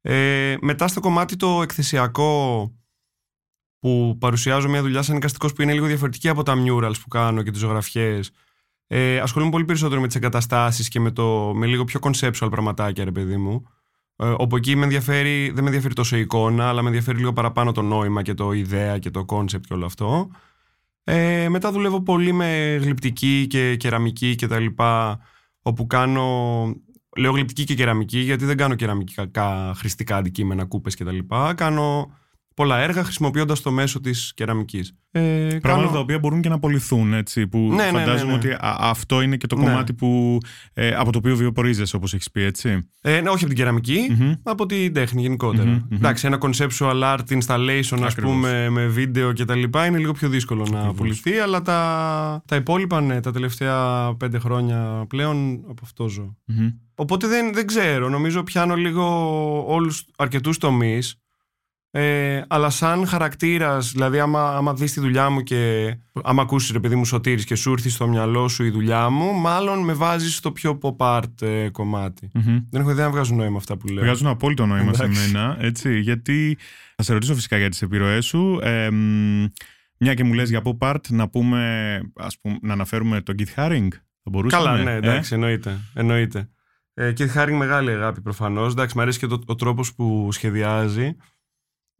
Ε, 0.01 0.55
μετά 0.61 0.87
στο 0.87 0.99
κομμάτι 0.99 1.35
το 1.35 1.61
εκθεσιακό 1.61 2.71
που 3.83 4.17
παρουσιάζω 4.19 4.69
μια 4.69 4.81
δουλειά 4.81 5.01
σαν 5.01 5.15
εικαστικός 5.15 5.53
που 5.53 5.61
είναι 5.61 5.73
λίγο 5.73 5.85
διαφορετική 5.85 6.29
από 6.29 6.43
τα 6.43 6.53
murals 6.65 6.93
που 7.01 7.07
κάνω 7.07 7.41
και 7.41 7.51
τις 7.51 7.59
ζωγραφιές. 7.59 8.31
Ε, 8.87 9.19
ασχολούμαι 9.19 9.51
πολύ 9.51 9.65
περισσότερο 9.65 10.01
με 10.01 10.07
τις 10.07 10.15
εγκαταστάσεις 10.15 10.87
και 10.87 10.99
με, 10.99 11.11
το, 11.11 11.51
με 11.55 11.65
λίγο 11.65 11.83
πιο 11.83 11.99
conceptual 12.03 12.47
πραγματάκια, 12.49 13.03
ρε 13.03 13.11
παιδί 13.11 13.37
μου. 13.37 13.63
Ε, 14.15 14.33
όπου 14.37 14.55
εκεί 14.55 14.75
με 14.75 14.83
ενδιαφέρει, 14.83 15.49
δεν 15.49 15.61
με 15.63 15.65
ενδιαφέρει 15.65 15.93
τόσο 15.93 16.17
η 16.17 16.19
εικόνα, 16.19 16.67
αλλά 16.67 16.81
με 16.81 16.87
ενδιαφέρει 16.87 17.17
λίγο 17.17 17.33
παραπάνω 17.33 17.71
το 17.71 17.81
νόημα 17.81 18.21
και 18.21 18.33
το 18.33 18.51
ιδέα 18.51 18.97
και 18.99 19.09
το 19.09 19.25
concept 19.27 19.61
και 19.67 19.73
όλο 19.73 19.85
αυτό. 19.85 20.29
Ε, 21.03 21.49
μετά 21.49 21.71
δουλεύω 21.71 22.01
πολύ 22.01 22.31
με 22.31 22.79
γλυπτική 22.81 23.47
και 23.49 23.75
κεραμική 23.75 24.35
και 24.35 24.47
τα 24.47 24.59
λοιπά, 24.59 25.19
όπου 25.61 25.87
κάνω, 25.87 26.25
λέω 27.17 27.31
γλυπτική 27.31 27.63
και 27.63 27.75
κεραμική 27.75 28.19
γιατί 28.19 28.45
δεν 28.45 28.57
κάνω 28.57 28.75
κεραμικά 28.75 29.73
χρηστικά 29.75 30.15
αντικείμενα, 30.15 30.65
κούπες 30.65 30.95
και 30.95 31.03
τα 31.03 31.11
λοιπά. 31.11 31.53
Κάνω 31.53 32.11
πολλά 32.53 32.77
έργα 32.79 33.03
χρησιμοποιώντας 33.03 33.61
το 33.61 33.71
μέσο 33.71 33.99
της 33.99 34.31
κεραμικής. 34.35 34.93
Ε, 35.15 35.21
Πράγματα 35.21 35.61
κάνω- 35.61 35.87
τα 35.87 35.99
οποία 35.99 36.19
μπορούν 36.19 36.41
και 36.41 36.49
να 36.49 36.55
απολυθούν, 36.55 37.13
έτσι. 37.13 37.47
Που 37.47 37.57
Ναι, 37.57 37.75
ναι, 37.75 37.91
ναι, 37.91 37.97
φαντάζομαι 37.99 38.31
ναι. 38.31 38.37
ότι 38.37 38.51
α- 38.51 38.77
αυτό 38.79 39.21
είναι 39.21 39.37
και 39.37 39.47
το 39.47 39.55
Ναι. 39.55 39.63
κομμάτι 39.65 39.93
που, 39.93 40.37
ε, 40.73 40.95
από 40.95 41.11
το 41.11 41.17
οποίο 41.17 41.35
βιοπορίζεσαι, 41.35 41.95
όπως 41.95 42.13
έχεις 42.13 42.31
πει, 42.31 42.41
έτσι. 42.43 42.87
Ε, 43.01 43.11
ναι, 43.21 43.29
όχι 43.29 43.37
από 43.43 43.47
την 43.47 43.55
κεραμική, 43.55 44.15
Μμμ. 44.19 44.31
από 44.43 44.65
την 44.65 44.93
τέχνη 44.93 45.21
γενικότερα. 45.21 45.65
Μμμ, 45.69 45.73
μμμ. 45.89 45.95
Εντάξει, 45.95 46.27
ένα 46.27 46.37
conceptual 46.41 47.01
art 47.03 47.19
installation, 47.41 47.79
ας 47.79 48.11
Ακριβώς. 48.11 48.21
πούμε, 48.33 48.69
με 48.69 48.85
βίντεο 48.87 49.33
και 49.33 49.45
τα 49.45 49.55
λοιπά, 49.55 49.85
είναι 49.85 49.97
λίγο 49.97 50.11
πιο 50.11 50.29
δύσκολο 50.29 50.65
να 50.71 50.77
Ακριβώς. 50.77 50.95
πουληθεί, 50.97 51.37
αλλά 51.37 51.61
τα, 51.61 52.43
τα 52.47 52.55
υπόλοιπα, 52.55 53.01
ναι, 53.01 53.19
τα 53.19 53.31
τελευταία 53.31 54.13
πέντε 54.17 54.39
χρόνια 54.39 55.05
πλέον 55.09 55.53
από 55.69 55.81
αυτό 55.83 56.07
ζω. 56.07 56.35
Μμμ. 56.45 56.69
Οπότε 56.95 57.27
δεν, 57.27 57.53
δεν 57.53 57.67
ξέρω, 57.67 58.09
νομίζω 58.09 58.43
πιάνω 58.43 58.75
λίγο 58.75 59.03
όλους 59.67 60.05
αρκετούς 60.17 60.57
τομείς, 60.57 61.15
ε, 61.95 62.41
αλλά 62.47 62.69
σαν 62.69 63.07
χαρακτήρας, 63.07 63.91
δηλαδή 63.91 64.19
άμα, 64.19 64.55
άμα 64.55 64.73
δεις 64.73 64.93
τη 64.93 64.99
δουλειά 64.99 65.29
μου 65.29 65.41
και 65.41 65.93
άμα 66.23 66.41
ακούσεις 66.41 66.71
ρε 66.71 66.79
παιδί 66.79 66.95
μου 66.95 67.05
Σωτήρης 67.05 67.45
και 67.45 67.55
σου 67.55 67.71
έρθει 67.71 67.89
στο 67.89 68.07
μυαλό 68.07 68.47
σου 68.47 68.63
η 68.63 68.69
δουλειά 68.69 69.09
μου, 69.09 69.33
μάλλον 69.33 69.79
με 69.79 69.93
βάζεις 69.93 70.35
στο 70.35 70.51
πιο 70.51 70.79
pop 70.81 70.95
art 70.97 71.41
ε, 71.41 71.69
κομμάτι. 71.69 72.29
Μμμ. 72.33 72.59
Δεν 72.69 72.81
έχω 72.81 72.91
ιδέα 72.91 73.05
αν 73.05 73.11
βγάζουν 73.11 73.37
νόημα 73.37 73.57
αυτά 73.57 73.77
που 73.77 73.87
λέω. 73.87 74.03
Βγάζουν 74.03 74.27
απόλυτο 74.27 74.65
νόημα 74.65 74.93
σε 74.93 75.03
Εντάξει. 75.03 75.31
μένα, 75.31 75.57
έτσι, 75.59 75.99
γιατί 75.99 76.57
θα 76.95 77.03
σε 77.03 77.13
ρωτήσω 77.13 77.35
φυσικά 77.35 77.57
για 77.57 77.69
τις 77.69 77.81
επιρροές 77.81 78.25
σου. 78.25 78.59
Ε, 78.63 78.89
μ, 78.91 79.45
μια 79.97 80.13
και 80.13 80.23
μου 80.23 80.33
λες 80.33 80.49
για 80.49 80.61
pop 80.63 80.89
art, 80.91 81.07
να 81.09 81.29
πούμε, 81.29 82.01
ας 82.15 82.39
πούμε, 82.39 82.57
να 82.61 82.73
αναφέρουμε 82.73 83.21
τον 83.21 83.35
Keith 83.37 83.59
Haring. 83.59 83.87
Θα 84.23 84.29
μπορούσαμε. 84.29 84.63
Καλά, 84.63 84.83
ναι, 84.83 84.91
ε; 84.91 84.95
εντάξει, 84.95 85.33
εννοείται. 85.33 85.79
εννοείται. 85.93 86.49
Ε, 86.93 87.11
και 87.11 87.27
χάρη 87.27 87.53
μεγάλη 87.53 87.91
αγάπη 87.91 88.21
προφανώς. 88.21 88.71
Εντάξει, 88.71 88.95
μου 88.95 89.01
αρέσει 89.01 89.19
και 89.19 89.27
το, 89.27 89.41
ο 89.45 89.55
τρόπος 89.55 89.93
που 89.95 90.29
σχεδιάζει. 90.31 91.15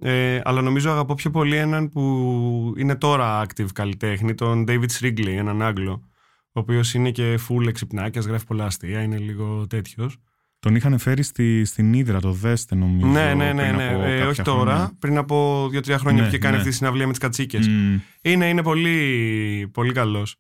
Ε, 0.06 0.42
αλλά 0.44 0.62
νομίζω 0.62 0.92
αγαπώ 0.92 1.14
πιο 1.14 1.30
πολύ 1.30 1.56
έναν 1.56 1.90
που 1.90 2.74
είναι 2.78 2.96
τώρα 2.96 3.46
active 3.46 3.68
καλλιτέχνη, 3.74 4.34
τον 4.36 4.66
David 4.68 4.86
Srigley, 5.00 5.28
έναν 5.28 5.62
Άγγλο. 5.62 6.08
Ο 6.56 6.60
οποίος 6.60 6.94
είναι 6.94 7.12
και 7.12 7.40
full 7.50 7.68
εξυπνάκιας, 7.68 8.26
γράφει 8.26 8.46
πολλά 8.46 8.66
αστεία, 8.66 9.02
είναι 9.02 9.18
λίγο 9.18 9.68
τέτοιος. 9.68 10.18
Τον 10.60 10.76
είχαν 10.76 10.98
φέρει 10.98 11.24
στη, 11.24 11.66
στην 11.66 11.94
Ήδρα, 11.94 12.20
το 12.20 12.32
Δέστε 12.32 12.76
νομίζω. 12.76 13.08
Ναι, 13.08 13.34
ναι, 13.34 13.54
ναι. 13.54 13.62
πριν 13.64 13.76
ναι. 13.76 13.88
από 13.94 14.04
Ε, 14.04 14.08
κάποια 14.08 14.28
όχι 14.28 14.42
τώρα, 14.42 14.72
χρόνια. 14.74 14.92
πριν 15.00 15.18
από 15.18 15.68
δύο-τρία 15.72 15.98
χρόνια 15.98 16.22
Ναι, 16.22 16.28
που 16.28 16.34
είχε 16.34 16.42
κάνει 16.42 16.54
ναι. 16.54 16.58
αυτή 16.60 16.70
τη 16.72 16.76
συναυλία 16.78 17.06
με 17.06 17.12
τις 17.12 17.22
κατσίκες. 17.22 17.68
Μμ. 17.68 18.00
Είναι, 18.22 18.50
είναι 18.50 18.64
πολύ, 18.64 19.70
πολύ 19.74 19.92
καλός. 19.94 20.36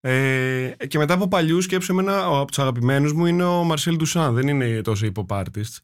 Ε, 0.00 0.70
και 0.88 0.98
μετά 0.98 1.14
από 1.14 1.28
παλιούς 1.28 1.64
σκέψου 1.64 1.92
εμένα, 1.92 2.28
ο, 2.28 2.36
από 2.38 2.46
τους 2.46 2.58
αγαπημένους 2.58 3.12
μου 3.12 3.26
είναι 3.26 3.44
ο 3.44 3.64
Μαρσέλ 3.64 3.96
Ντουσάν. 3.96 4.34
Δεν 4.34 4.48
είναι 4.48 4.80
τόσο 4.80 5.06
οι 5.06 5.12
pop 5.14 5.26
artists. 5.26 5.76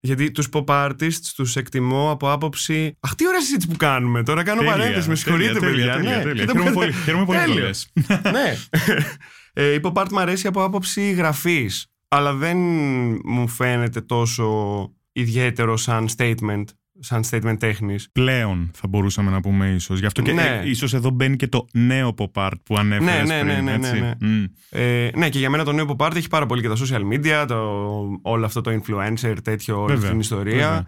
Γιατί 0.00 0.30
τους 0.30 0.48
pop 0.52 0.64
artists 0.64 1.24
τους 1.36 1.56
εκτιμώ 1.56 2.10
από 2.10 2.32
άποψη. 2.32 2.96
Αχ, 3.00 3.14
τι 3.14 3.26
ωραία 3.28 3.40
συζήτηση 3.40 3.68
που 3.68 3.76
κάνουμε 3.76 4.22
τώρα. 4.22 4.42
Κάνω 4.42 4.60
Τέλεια, 4.60 4.76
παρένθεση, 4.76 5.08
με 5.08 5.14
συγχωρείτε, 5.14 5.52
τέλεια, 5.58 5.68
παιδιά. 5.68 5.92
τέλεια, 5.94 6.16
ναι. 6.16 6.22
τέλεια. 6.22 6.44
Και 6.44 6.52
το 6.52 6.52
Χαίρομαι 6.52 6.70
πω- 6.70 6.80
πολύ, 6.80 6.92
χαίρομαι 6.92 7.24
πολύ 7.24 7.38
που 7.38 7.44
το 7.44 7.50
Τέλειο. 7.52 7.66
λες. 7.66 7.92
ναι. 8.32 8.56
Ε, 9.52 9.72
η 9.74 9.80
pop 9.82 9.92
art 9.92 10.08
μου 10.10 10.20
αρέσει 10.20 10.46
από 10.46 10.64
άποψη 10.64 11.10
γραφής. 11.10 11.86
Αλλά 12.08 12.32
δεν 12.34 12.56
μου 13.24 13.48
φαίνεται 13.48 14.00
τόσο 14.00 14.48
ιδιαίτερο 15.12 15.76
σαν 15.76 16.08
statement, 16.16 16.64
σαν 17.00 17.22
statement 17.30 17.56
τέχνης. 17.58 18.08
Πλέον 18.12 18.70
θα 18.74 18.88
μπορούσαμε 18.88 19.30
να 19.30 19.40
πούμε 19.40 19.68
ίσως. 19.68 19.98
Γι' 20.00 20.06
αυτό 20.06 20.22
και 20.22 20.32
Ναι. 20.32 20.60
ε, 20.64 20.68
ίσως 20.68 20.94
εδώ 20.94 21.10
μπαίνει 21.10 21.36
και 21.36 21.46
το 21.48 21.66
νέο 21.72 22.14
pop 22.18 22.30
art 22.46 22.52
που 22.64 22.76
ανέφερες 22.78 23.28
Ναι, 23.28 23.34
ναι, 23.42 23.52
πριν, 23.52 23.64
ναι, 23.64 23.76
ναι, 23.76 23.86
έτσι. 23.88 24.00
ναι, 24.00 24.12
Μμ. 24.20 24.44
Ε, 24.70 25.10
ναι, 25.14 25.28
και 25.28 25.38
για 25.38 25.50
μένα 25.50 25.64
το 25.64 25.72
νέο 25.72 25.94
pop 25.96 26.06
art 26.06 26.16
έχει 26.16 26.28
πάρα 26.28 26.46
πολύ 26.46 26.62
και 26.62 26.68
τα 26.68 26.76
social 26.76 27.02
media, 27.14 27.44
το, 27.48 27.56
όλο 28.22 28.44
αυτό 28.44 28.60
το 28.60 28.70
influencer, 28.70 29.34
τέτοιο, 29.44 29.74
όλη 29.76 29.84
αυτή 29.84 29.94
Βέβαια, 29.94 30.10
την 30.10 30.20
ιστορία. 30.20 30.54
βέβαια. 30.54 30.86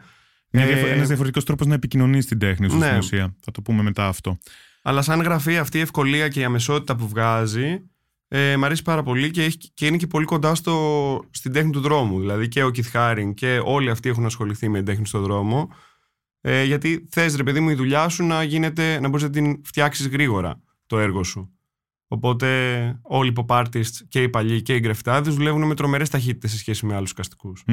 Μια 0.51 0.65
Ε, 0.65 0.67
διαφο- 0.67 0.87
ένας 0.87 1.07
διαφορετικός 1.07 1.45
τρόπος 1.45 1.67
να 1.67 1.75
επικοινωνείς 1.75 2.27
την 2.27 2.39
τέχνη 2.39 2.71
σου 2.71 2.77
Ναι. 2.79 2.87
στην 2.87 2.99
ουσία. 2.99 3.35
Θα 3.41 3.51
το 3.51 3.63
πούμε 3.63 3.83
μετά 3.83 4.07
αυτό. 4.07 4.39
Αλλά 4.83 5.03
σαν 5.03 5.21
γραφή 5.21 5.59
αυτή 5.59 5.79
η 5.79 5.81
ευκολία 5.81 6.29
και 6.29 6.41
η 6.41 6.45
αμεσότητα 6.45 6.97
που 6.97 7.09
βγάζει, 7.09 7.87
Ε, 8.35 8.57
μ' 8.57 8.65
αρέσει 8.65 8.83
πάρα 8.83 9.03
πολύ 9.03 9.31
και, 9.31 9.43
έχει, 9.43 9.57
και 9.75 9.87
είναι 9.87 9.97
και 9.97 10.07
πολύ 10.07 10.25
κοντά 10.25 10.55
στο, 10.55 11.25
στην 11.31 11.53
τέχνη 11.53 11.71
του 11.71 11.81
δρόμου. 11.81 12.21
Δηλαδή 12.21 12.49
και 12.49 12.63
ο 12.65 12.71
Keith 12.75 12.93
Haring 12.99 13.33
και 13.35 13.61
όλοι 13.65 13.91
αυτοί 13.91 14.09
έχουν 14.09 14.25
ασχοληθεί 14.25 14.69
με 14.69 14.77
την 14.77 14.87
τέχνη 14.87 15.07
στον 15.07 15.23
δρόμο. 15.23 15.69
Ε, 16.45 16.65
γιατί 16.65 17.07
θες, 17.11 17.37
ρε 17.37 17.43
παιδί 17.43 17.61
μου, 17.61 17.71
η 17.71 17.75
δουλειά 17.75 18.09
σου 18.09 18.25
να, 18.27 18.43
γίνεται, 18.43 19.01
να 19.01 19.09
μπορείς 19.09 19.23
να 19.25 19.31
την 19.31 19.61
φτιάξεις 19.65 20.09
γρήγορα 20.09 20.61
το 20.87 20.99
έργο 20.99 21.23
σου. 21.25 21.51
Οπότε 22.09 22.49
όλοι 23.03 23.29
οι 23.29 23.33
pop 23.37 23.63
artists 23.65 23.97
και 24.09 24.23
οι 24.23 24.29
παλιοί 24.29 24.63
και 24.63 24.75
οι 24.75 24.79
γκρεφτάδες 24.81 25.35
δουλεύουν 25.35 25.67
με 25.67 25.75
τρομερές 25.75 26.09
ταχύτητες 26.09 26.51
σε 26.51 26.59
σχέση 26.59 26.87
με 26.87 26.95
άλλους 26.95 27.13
καστικούς. 27.13 27.61
Mm, 27.67 27.73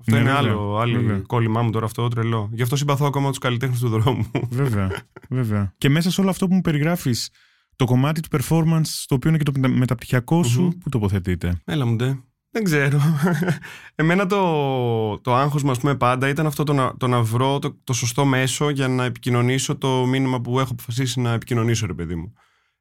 αυτό 0.00 0.14
ναι, 0.14 0.16
είναι 0.16 0.30
βέβαια, 0.32 0.34
άλλο, 0.36 0.76
άλλη 0.78 0.98
βέβαια. 0.98 1.18
κόλλημά 1.26 1.62
μου 1.62 1.70
τώρα 1.70 1.84
αυτό 1.84 2.08
τρελό. 2.08 2.50
Γι' 2.52 2.62
αυτό 2.62 2.76
συμπαθώ 2.76 3.06
ακόμα 3.06 3.28
τους 3.28 3.38
καλλιτέχνες 3.38 3.78
του 3.78 3.88
δρόμου. 3.88 4.30
Βέβαια, 4.50 4.90
βέβαια. 5.30 5.74
Και 5.78 5.88
μέσα 5.88 6.10
σε 6.10 6.20
όλο 6.20 6.30
αυτό 6.30 6.48
που 6.48 6.54
μου 6.54 6.60
περιγράφεις, 6.60 7.30
το 7.76 7.84
κομμάτι 7.84 8.20
του 8.20 8.28
performance, 8.38 9.04
το 9.06 9.14
οποίο 9.14 9.28
είναι 9.30 9.38
και 9.38 9.44
το 9.44 9.52
μετα- 9.54 9.68
μεταπτυχιακό 9.74 10.42
σου, 10.42 10.62
Μμμ. 10.62 10.68
που 10.78 10.88
τοποθετείται; 10.88 11.60
Έλα 11.64 11.86
μου 11.86 11.96
ντε. 11.96 12.16
Δεν 12.50 12.64
ξέρω. 12.64 13.00
Εμένα 13.94 14.26
το, 14.26 15.18
το 15.18 15.34
άγχος 15.34 15.62
μου, 15.62 15.70
ας 15.70 15.78
πούμε, 15.78 15.96
πάντα 15.96 16.28
ήταν 16.28 16.46
αυτό 16.46 16.62
το 16.64 16.72
να, 16.72 16.96
το 16.96 17.06
να 17.06 17.22
βρω 17.22 17.58
το, 17.58 17.78
το 17.84 17.92
σωστό 17.92 18.24
μέσο 18.24 18.70
για 18.70 18.88
να 18.88 19.04
επικοινωνήσω 19.04 19.76
το 19.76 20.06
μήνυμα 20.06 20.40
που 20.40 20.60
έχω 20.60 20.72
αποφασίσει 20.72 21.20
να 21.20 21.32
επικοινωνήσω, 21.32 21.86
ρε 21.86 21.94
παιδί 21.94 22.14
μου. 22.14 22.32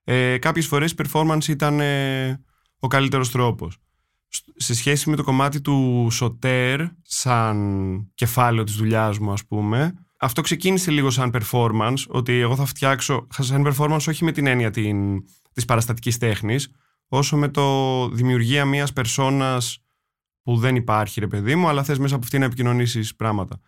Ε, 0.03 0.37
κάποιες 0.37 0.67
φορές 0.67 0.91
η 0.91 0.95
performance 1.03 1.47
ήταν 1.47 1.79
ε, 1.79 2.41
ο 2.79 2.87
καλύτερος 2.87 3.31
τρόπος. 3.31 3.77
Σ- 4.27 4.43
Σε 4.55 4.75
σχέση 4.75 5.09
με 5.09 5.15
το 5.15 5.23
κομμάτι 5.23 5.61
του 5.61 6.07
σωτέρ, 6.11 6.81
σαν 7.01 8.11
κεφάλαιο 8.15 8.63
της 8.63 8.75
δουλειάς 8.75 9.17
μου, 9.19 9.31
ας 9.31 9.45
πούμε, 9.45 9.93
αυτό 10.19 10.41
ξεκίνησε 10.41 10.91
λίγο 10.91 11.09
σαν 11.09 11.31
performance, 11.33 12.03
ότι 12.07 12.33
εγώ 12.33 12.55
θα 12.55 12.65
φτιάξω 12.65 13.27
σαν 13.29 13.67
performance 13.73 14.05
όχι 14.07 14.23
με 14.23 14.31
την 14.31 14.47
έννοια 14.47 14.69
την, 14.71 15.21
της 15.53 15.65
παραστατικής 15.65 16.17
τέχνης, 16.17 16.71
όσο 17.07 17.37
με 17.37 17.47
το 17.47 18.09
δημιουργία 18.09 18.65
μιας 18.65 18.93
περσόνας 18.93 19.79
που 20.41 20.57
δεν 20.57 20.75
υπάρχει 20.75 21.19
ρε 21.19 21.27
παιδί 21.27 21.55
μου, 21.55 21.67
αλλά 21.67 21.83
θες 21.83 21.99
μέσα 21.99 22.15
από 22.15 22.23
αυτή 22.23 22.37
να 22.37 22.45
επικοινωνήσεις 22.45 23.15
πράγματα. 23.15 23.59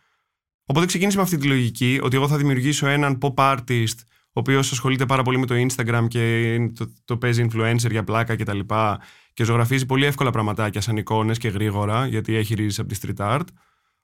Οπότε 0.65 0.85
ξεκίνησε 0.85 1.17
με 1.17 1.23
αυτή 1.23 1.37
τη 1.37 1.47
λογική 1.47 1.99
ότι 2.03 2.15
εγώ 2.15 2.27
θα 2.27 2.37
δημιουργήσω 2.37 2.87
έναν 2.87 3.17
pop 3.21 3.33
artist 3.33 3.97
ο 4.39 4.39
οποίος 4.39 4.71
ασχολείται 4.71 5.05
πάρα 5.05 5.23
πολύ 5.23 5.37
με 5.37 5.45
το 5.45 5.55
Instagram 5.55 6.05
και 6.07 6.53
είναι 6.53 6.71
το, 6.71 6.93
το 7.05 7.17
παίζει 7.17 7.47
influencer 7.49 7.89
για 7.89 8.03
πλάκα 8.03 8.35
και 8.35 8.43
τα 8.43 8.53
λοιπά 8.53 9.01
και 9.33 9.43
ζωγραφίζει 9.43 9.85
πολύ 9.85 10.05
εύκολα 10.05 10.31
πραγματάκια 10.31 10.81
σαν 10.81 10.97
εικόνες 10.97 11.37
και 11.37 11.47
γρήγορα 11.47 12.07
γιατί 12.07 12.35
έχει 12.35 12.53
ρίζες 12.53 12.79
από 12.79 12.93
τη 12.93 12.99
street 13.01 13.25
art. 13.25 13.45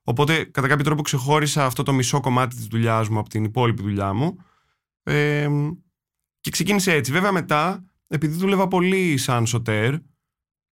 Οπότε 0.03 0.43
κατά 0.43 0.67
κάποιο 0.67 0.83
τρόπο 0.83 1.01
ξεχώρισα 1.01 1.65
αυτό 1.65 1.83
το 1.83 1.93
μισό 1.93 2.19
κομμάτι 2.19 2.55
της 2.55 2.65
δουλειάς 2.65 3.09
μου 3.09 3.19
από 3.19 3.29
την 3.29 3.43
υπόλοιπη 3.43 3.81
δουλειά 3.81 4.13
μου 4.13 4.37
ε, 5.03 5.47
και 6.39 6.49
ξεκίνησε 6.51 6.93
έτσι. 6.93 7.11
Βέβαια 7.11 7.31
μετά 7.31 7.85
επειδή 8.07 8.37
δούλευα 8.37 8.67
πολύ 8.67 9.17
σαν 9.17 9.45
σωτέρ 9.45 9.95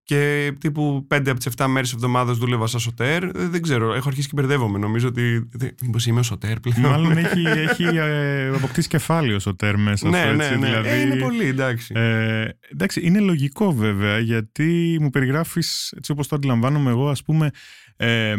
και 0.07 0.53
τύπου 0.61 1.07
5 1.11 1.29
από 1.29 1.35
τις 1.35 1.49
7 1.57 1.67
μέρες 1.69 1.93
εβδομάδας 1.93 2.39
δούλευα 2.39 2.67
σαν 2.67 2.81
σωτέρ, 2.81 3.23
ε, 3.23 3.31
δεν 3.35 3.63
ξέρω, 3.63 3.95
έχω 3.95 4.09
αρχίσει 4.09 4.29
και 4.29 4.35
μπερδεύομαι. 4.37 4.79
Νομίζω 4.79 5.09
ότι. 5.09 5.49
Μήπως 5.83 6.07
είμαι 6.07 6.21
ο 6.21 6.23
σωτέρ 6.23 6.61
πλέον; 6.61 6.91
Μάλλον 6.91 7.17
έχει, 7.25 7.43
έχει 7.43 7.85
ε, 7.85 8.49
αποκτήσει 8.49 8.89
κεφάλαιο 8.89 9.39
ο 9.47 9.55
τέρ 9.55 9.77
μέσα 9.77 10.09
ναι, 10.09 10.19
σου, 10.19 10.37
ναι, 10.37 10.45
έτσι, 10.45 10.59
ναι. 10.59 10.67
δηλαδή, 10.67 10.89
Ε, 10.89 11.01
είναι 11.01 11.17
πολύ, 11.17 11.45
εντάξει. 11.45 11.93
Ε, 11.97 12.49
εντάξει, 12.73 13.01
είναι 13.05 13.21
λογικό 13.21 13.73
βέβαια, 13.73 14.19
γιατί 14.19 14.99
μου 15.01 15.11
περιγράφεις, 15.11 15.93
έτσι 15.97 16.13
όπως 16.13 16.29
το 16.29 16.37
αντιλαμβάνομαι 16.37 16.91
εγώ, 16.91 17.09
ας 17.09 17.23
πούμε, 17.23 17.51
ε, 17.97 18.35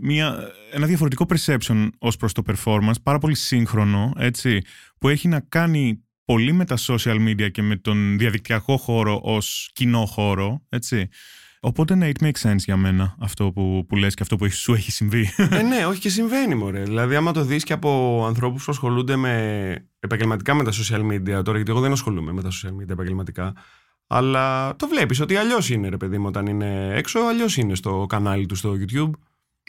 μια, 0.00 0.36
ένα 0.72 0.86
διαφορετικό 0.86 1.26
perception 1.28 1.88
ως 1.98 2.16
προς 2.16 2.32
το 2.32 2.42
performance, 2.46 3.02
πάρα 3.02 3.18
πολύ 3.18 3.34
σύγχρονο, 3.34 4.12
έτσι, 4.16 4.60
που 4.98 5.08
έχει 5.08 5.28
να 5.28 5.40
κάνει 5.40 6.03
πολύ 6.24 6.52
με 6.52 6.64
τα 6.64 6.76
social 6.86 7.16
media 7.28 7.50
και 7.50 7.62
με 7.62 7.76
τον 7.76 8.18
διαδικτυακό 8.18 8.76
χώρο 8.76 9.20
ως 9.22 9.70
κοινό 9.72 10.04
χώρο, 10.06 10.62
έτσι. 10.68 11.08
Οπότε 11.60 11.94
ναι, 11.94 12.10
it 12.18 12.24
makes 12.24 12.50
sense 12.50 12.56
για 12.58 12.76
μένα 12.76 13.16
αυτό 13.20 13.52
που, 13.52 13.84
που 13.88 13.96
λες 13.96 14.14
και 14.14 14.22
αυτό 14.22 14.36
που 14.36 14.44
έχει- 14.44 14.54
σου 14.54 14.74
έχει 14.74 14.90
συμβεί. 14.90 15.30
ε, 15.36 15.62
ναι, 15.62 15.86
όχι 15.86 16.00
και 16.00 16.08
συμβαίνει, 16.08 16.54
μωρέ. 16.54 16.82
Δηλαδή, 16.82 17.16
άμα 17.16 17.32
το 17.32 17.44
δεις 17.44 17.64
και 17.64 17.72
από 17.72 18.22
ανθρώπους 18.26 18.64
που 18.64 18.70
ασχολούνται 18.72 19.16
με, 19.16 19.88
επαγγελματικά 20.00 20.54
με 20.54 20.64
τα 20.64 20.70
social 20.72 21.00
media 21.12 21.44
τώρα, 21.44 21.56
γιατί 21.56 21.70
εγώ 21.70 21.80
δεν 21.80 21.92
ασχολούμαι 21.92 22.32
με 22.32 22.42
τα 22.42 22.48
social 22.50 22.68
media 22.82 22.90
επαγγελματικά, 22.90 23.52
αλλά 24.06 24.76
το 24.76 24.88
βλέπεις 24.88 25.20
ότι 25.20 25.36
αλλιώς 25.36 25.70
είναι, 25.70 25.88
ρε 25.88 25.96
παιδί 25.96 26.18
μου, 26.18 26.26
όταν 26.26 26.46
είναι 26.46 26.90
έξω, 26.94 27.18
αλλιώς 27.20 27.56
είναι 27.56 27.74
στο 27.74 28.06
κανάλι 28.08 28.46
του 28.46 28.54
στο 28.54 28.74
YouTube. 28.80 29.10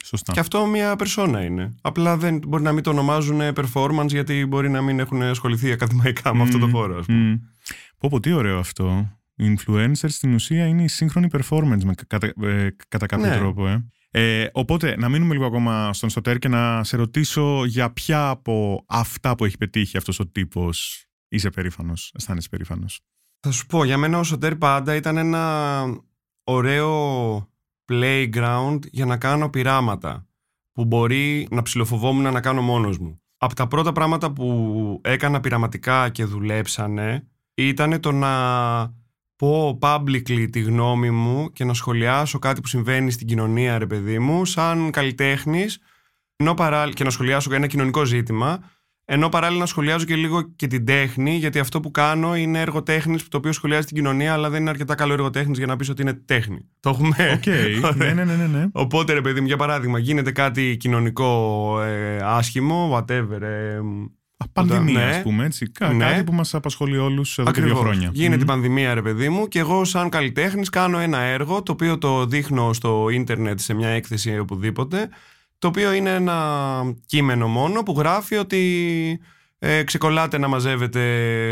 Σωστά. 0.06 0.32
Και 0.32 0.40
αυτό 0.40 0.66
μια 0.66 0.96
περσόνα 0.96 1.42
είναι. 1.44 1.74
Απλά 1.82 2.16
δεν 2.16 2.38
μπορεί 2.46 2.62
να 2.62 2.72
μην 2.72 2.82
το 2.82 2.90
ονομάζουν 2.90 3.40
performance 3.54 4.06
γιατί 4.08 4.46
μπορεί 4.46 4.68
να 4.70 4.82
μην 4.82 4.98
έχουν 4.98 5.22
ασχοληθεί 5.22 5.72
ακαδημαϊκά 5.72 6.34
με 6.34 6.42
αυτό 6.42 6.58
το 6.58 6.66
Μμμ, 6.66 6.72
χώρο, 6.72 6.98
ας 6.98 7.06
πούμε. 7.06 7.18
μμμ. 7.18 7.36
Πω 7.98 8.08
πω, 8.08 8.20
τι 8.20 8.32
ωραίο 8.32 8.58
αυτό. 8.58 9.10
Οι 9.34 9.56
influencers 9.58 9.92
στην 10.08 10.34
ουσία 10.34 10.66
είναι 10.66 10.82
η 10.82 10.88
σύγχρονη 10.88 11.26
performance 11.32 11.82
με, 11.84 11.94
κατά, 12.06 12.26
ε, 12.42 12.68
κατά 12.88 13.06
κάποιο 13.06 13.26
Ναι. 13.26 13.36
τρόπο. 13.36 13.66
Ε. 13.68 13.86
Ε, 14.10 14.48
οπότε, 14.52 14.96
να 14.96 15.08
μείνουμε 15.08 15.32
λίγο 15.34 15.46
ακόμα 15.46 15.92
στον 15.92 16.10
Σωτέρ 16.10 16.38
και 16.38 16.48
να 16.48 16.84
σε 16.84 16.96
ρωτήσω 16.96 17.64
για 17.64 17.92
ποια 17.92 18.28
από 18.28 18.84
αυτά 18.88 19.34
που 19.34 19.44
έχει 19.44 19.56
πετύχει 19.56 19.96
αυτός 19.96 20.18
ο 20.18 20.26
τύπος 20.26 21.04
είσαι 21.28 21.50
περήφανος, 21.50 22.12
αισθάνεσαι 22.16 22.48
περήφανος. 22.48 23.00
Θα 23.40 23.50
σου 23.50 23.66
πω, 23.66 23.84
για 23.84 23.98
μένα 23.98 24.18
ο 24.18 24.22
Σωτέρ 24.22 24.56
πάντα 24.56 24.94
ήταν 24.94 25.16
ένα 25.16 25.84
ωραίο 26.44 27.48
playground 27.92 28.78
για 28.90 29.04
να 29.04 29.16
κάνω 29.16 29.48
πειράματα 29.48 30.26
που 30.72 30.84
μπορεί 30.84 31.48
να 31.50 31.62
ψηλοφοβόμουν 31.62 32.32
να 32.32 32.40
κάνω 32.40 32.62
μόνος 32.62 32.98
μου. 32.98 33.20
Από 33.36 33.54
τα 33.54 33.66
πρώτα 33.66 33.92
πράγματα 33.92 34.32
που 34.32 35.00
έκανα 35.04 35.40
πειραματικά 35.40 36.08
και 36.08 36.24
δουλέψανε 36.24 37.28
ήταν 37.54 38.00
το 38.00 38.12
να 38.12 38.34
πω 39.36 39.78
publicly 39.82 40.46
τη 40.50 40.60
γνώμη 40.60 41.10
μου 41.10 41.52
και 41.52 41.64
να 41.64 41.74
σχολιάσω 41.74 42.38
κάτι 42.38 42.60
που 42.60 42.68
συμβαίνει 42.68 43.10
στην 43.10 43.26
κοινωνία, 43.26 43.78
ρε 43.78 43.86
παιδί 43.86 44.18
μου, 44.18 44.44
σαν 44.44 44.90
καλλιτέχνης 44.90 45.78
ενώ 46.36 46.54
παράλληλα, 46.54 46.94
και 46.94 47.04
να 47.04 47.10
σχολιάσω 47.10 47.54
ένα 47.54 47.66
κοινωνικό 47.66 48.04
ζήτημα, 48.04 48.70
ενώ 49.08 49.28
παράλληλα 49.28 49.60
να 49.60 49.66
σχολιάζω 49.66 50.04
και 50.04 50.14
λίγο 50.16 50.42
και 50.56 50.66
την 50.66 50.84
τέχνη, 50.86 51.36
γιατί 51.36 51.58
αυτό 51.58 51.80
που 51.80 51.90
κάνω 51.90 52.36
είναι 52.36 52.60
έργο 52.60 52.82
τέχνης 52.82 53.28
το 53.28 53.36
οποίο 53.36 53.52
σχολιάζει 53.52 53.86
την 53.86 53.96
κοινωνία, 53.96 54.32
αλλά 54.32 54.50
δεν 54.50 54.60
είναι 54.60 54.70
αρκετά 54.70 54.94
καλό 54.94 55.12
έργο 55.12 55.30
τέχνης 55.30 55.58
για 55.58 55.66
να 55.66 55.76
πεις 55.76 55.88
ότι 55.88 56.02
είναι 56.02 56.12
τέχνη. 56.12 56.58
Το 56.80 56.90
έχουμε. 56.90 57.16
Οκ, 57.34 57.46
ναι, 57.96 58.12
ναι, 58.12 58.24
ναι, 58.24 58.34
ναι, 58.34 58.46
ναι. 58.46 58.66
Οπότε, 58.72 59.12
ρε 59.12 59.20
παιδί 59.20 59.40
μου, 59.40 59.46
για 59.46 59.56
παράδειγμα, 59.56 59.98
γίνεται 59.98 60.30
κάτι 60.32 60.76
κοινωνικό 60.76 61.80
ε, 61.82 62.18
άσχημο, 62.22 62.96
whatever. 62.96 63.40
Ε, 63.40 63.78
Α, 64.38 64.48
Πανδημία, 64.52 65.04
ναι. 65.04 65.04
ας 65.04 65.22
πούμε, 65.22 65.44
έτσι. 65.44 65.70
Κα- 65.70 65.92
Ναι. 65.92 66.04
Κάτι 66.04 66.24
που 66.24 66.32
μας 66.32 66.54
απασχολεί 66.54 66.98
όλους 66.98 67.38
εδώ 67.38 67.50
και 67.50 67.60
δύο 67.60 67.70
Ακριβώς. 67.70 67.88
χρόνια. 67.90 68.10
Γίνεται 68.12 68.34
η 68.34 68.38
Μμμ. 68.38 68.46
πανδημία, 68.46 68.94
ρε 68.94 69.02
παιδί 69.02 69.28
μου, 69.28 69.48
και 69.48 69.58
εγώ, 69.58 69.84
σαν 69.84 70.08
καλλιτέχνης, 70.08 70.70
κάνω 70.70 70.98
ένα 70.98 71.18
έργο 71.18 71.62
το 71.62 71.72
οποίο 71.72 71.98
το 71.98 72.26
δείχνω 72.26 72.72
στο 72.72 73.08
ίντερνετ 73.10 73.60
σε 73.60 73.74
μια 73.74 73.88
έκθεση 73.88 74.30
ή 74.30 74.38
οπουδήποτε. 74.38 75.08
Το 75.58 75.68
οποίο 75.68 75.92
είναι 75.92 76.14
ένα 76.14 76.82
κείμενο 77.06 77.48
μόνο 77.48 77.82
που 77.82 77.94
γράφει 77.98 78.36
ότι 78.36 79.20
ε, 79.58 79.82
ξεκολλάτε 79.82 80.38
να 80.38 80.48
μαζεύετε 80.48 81.00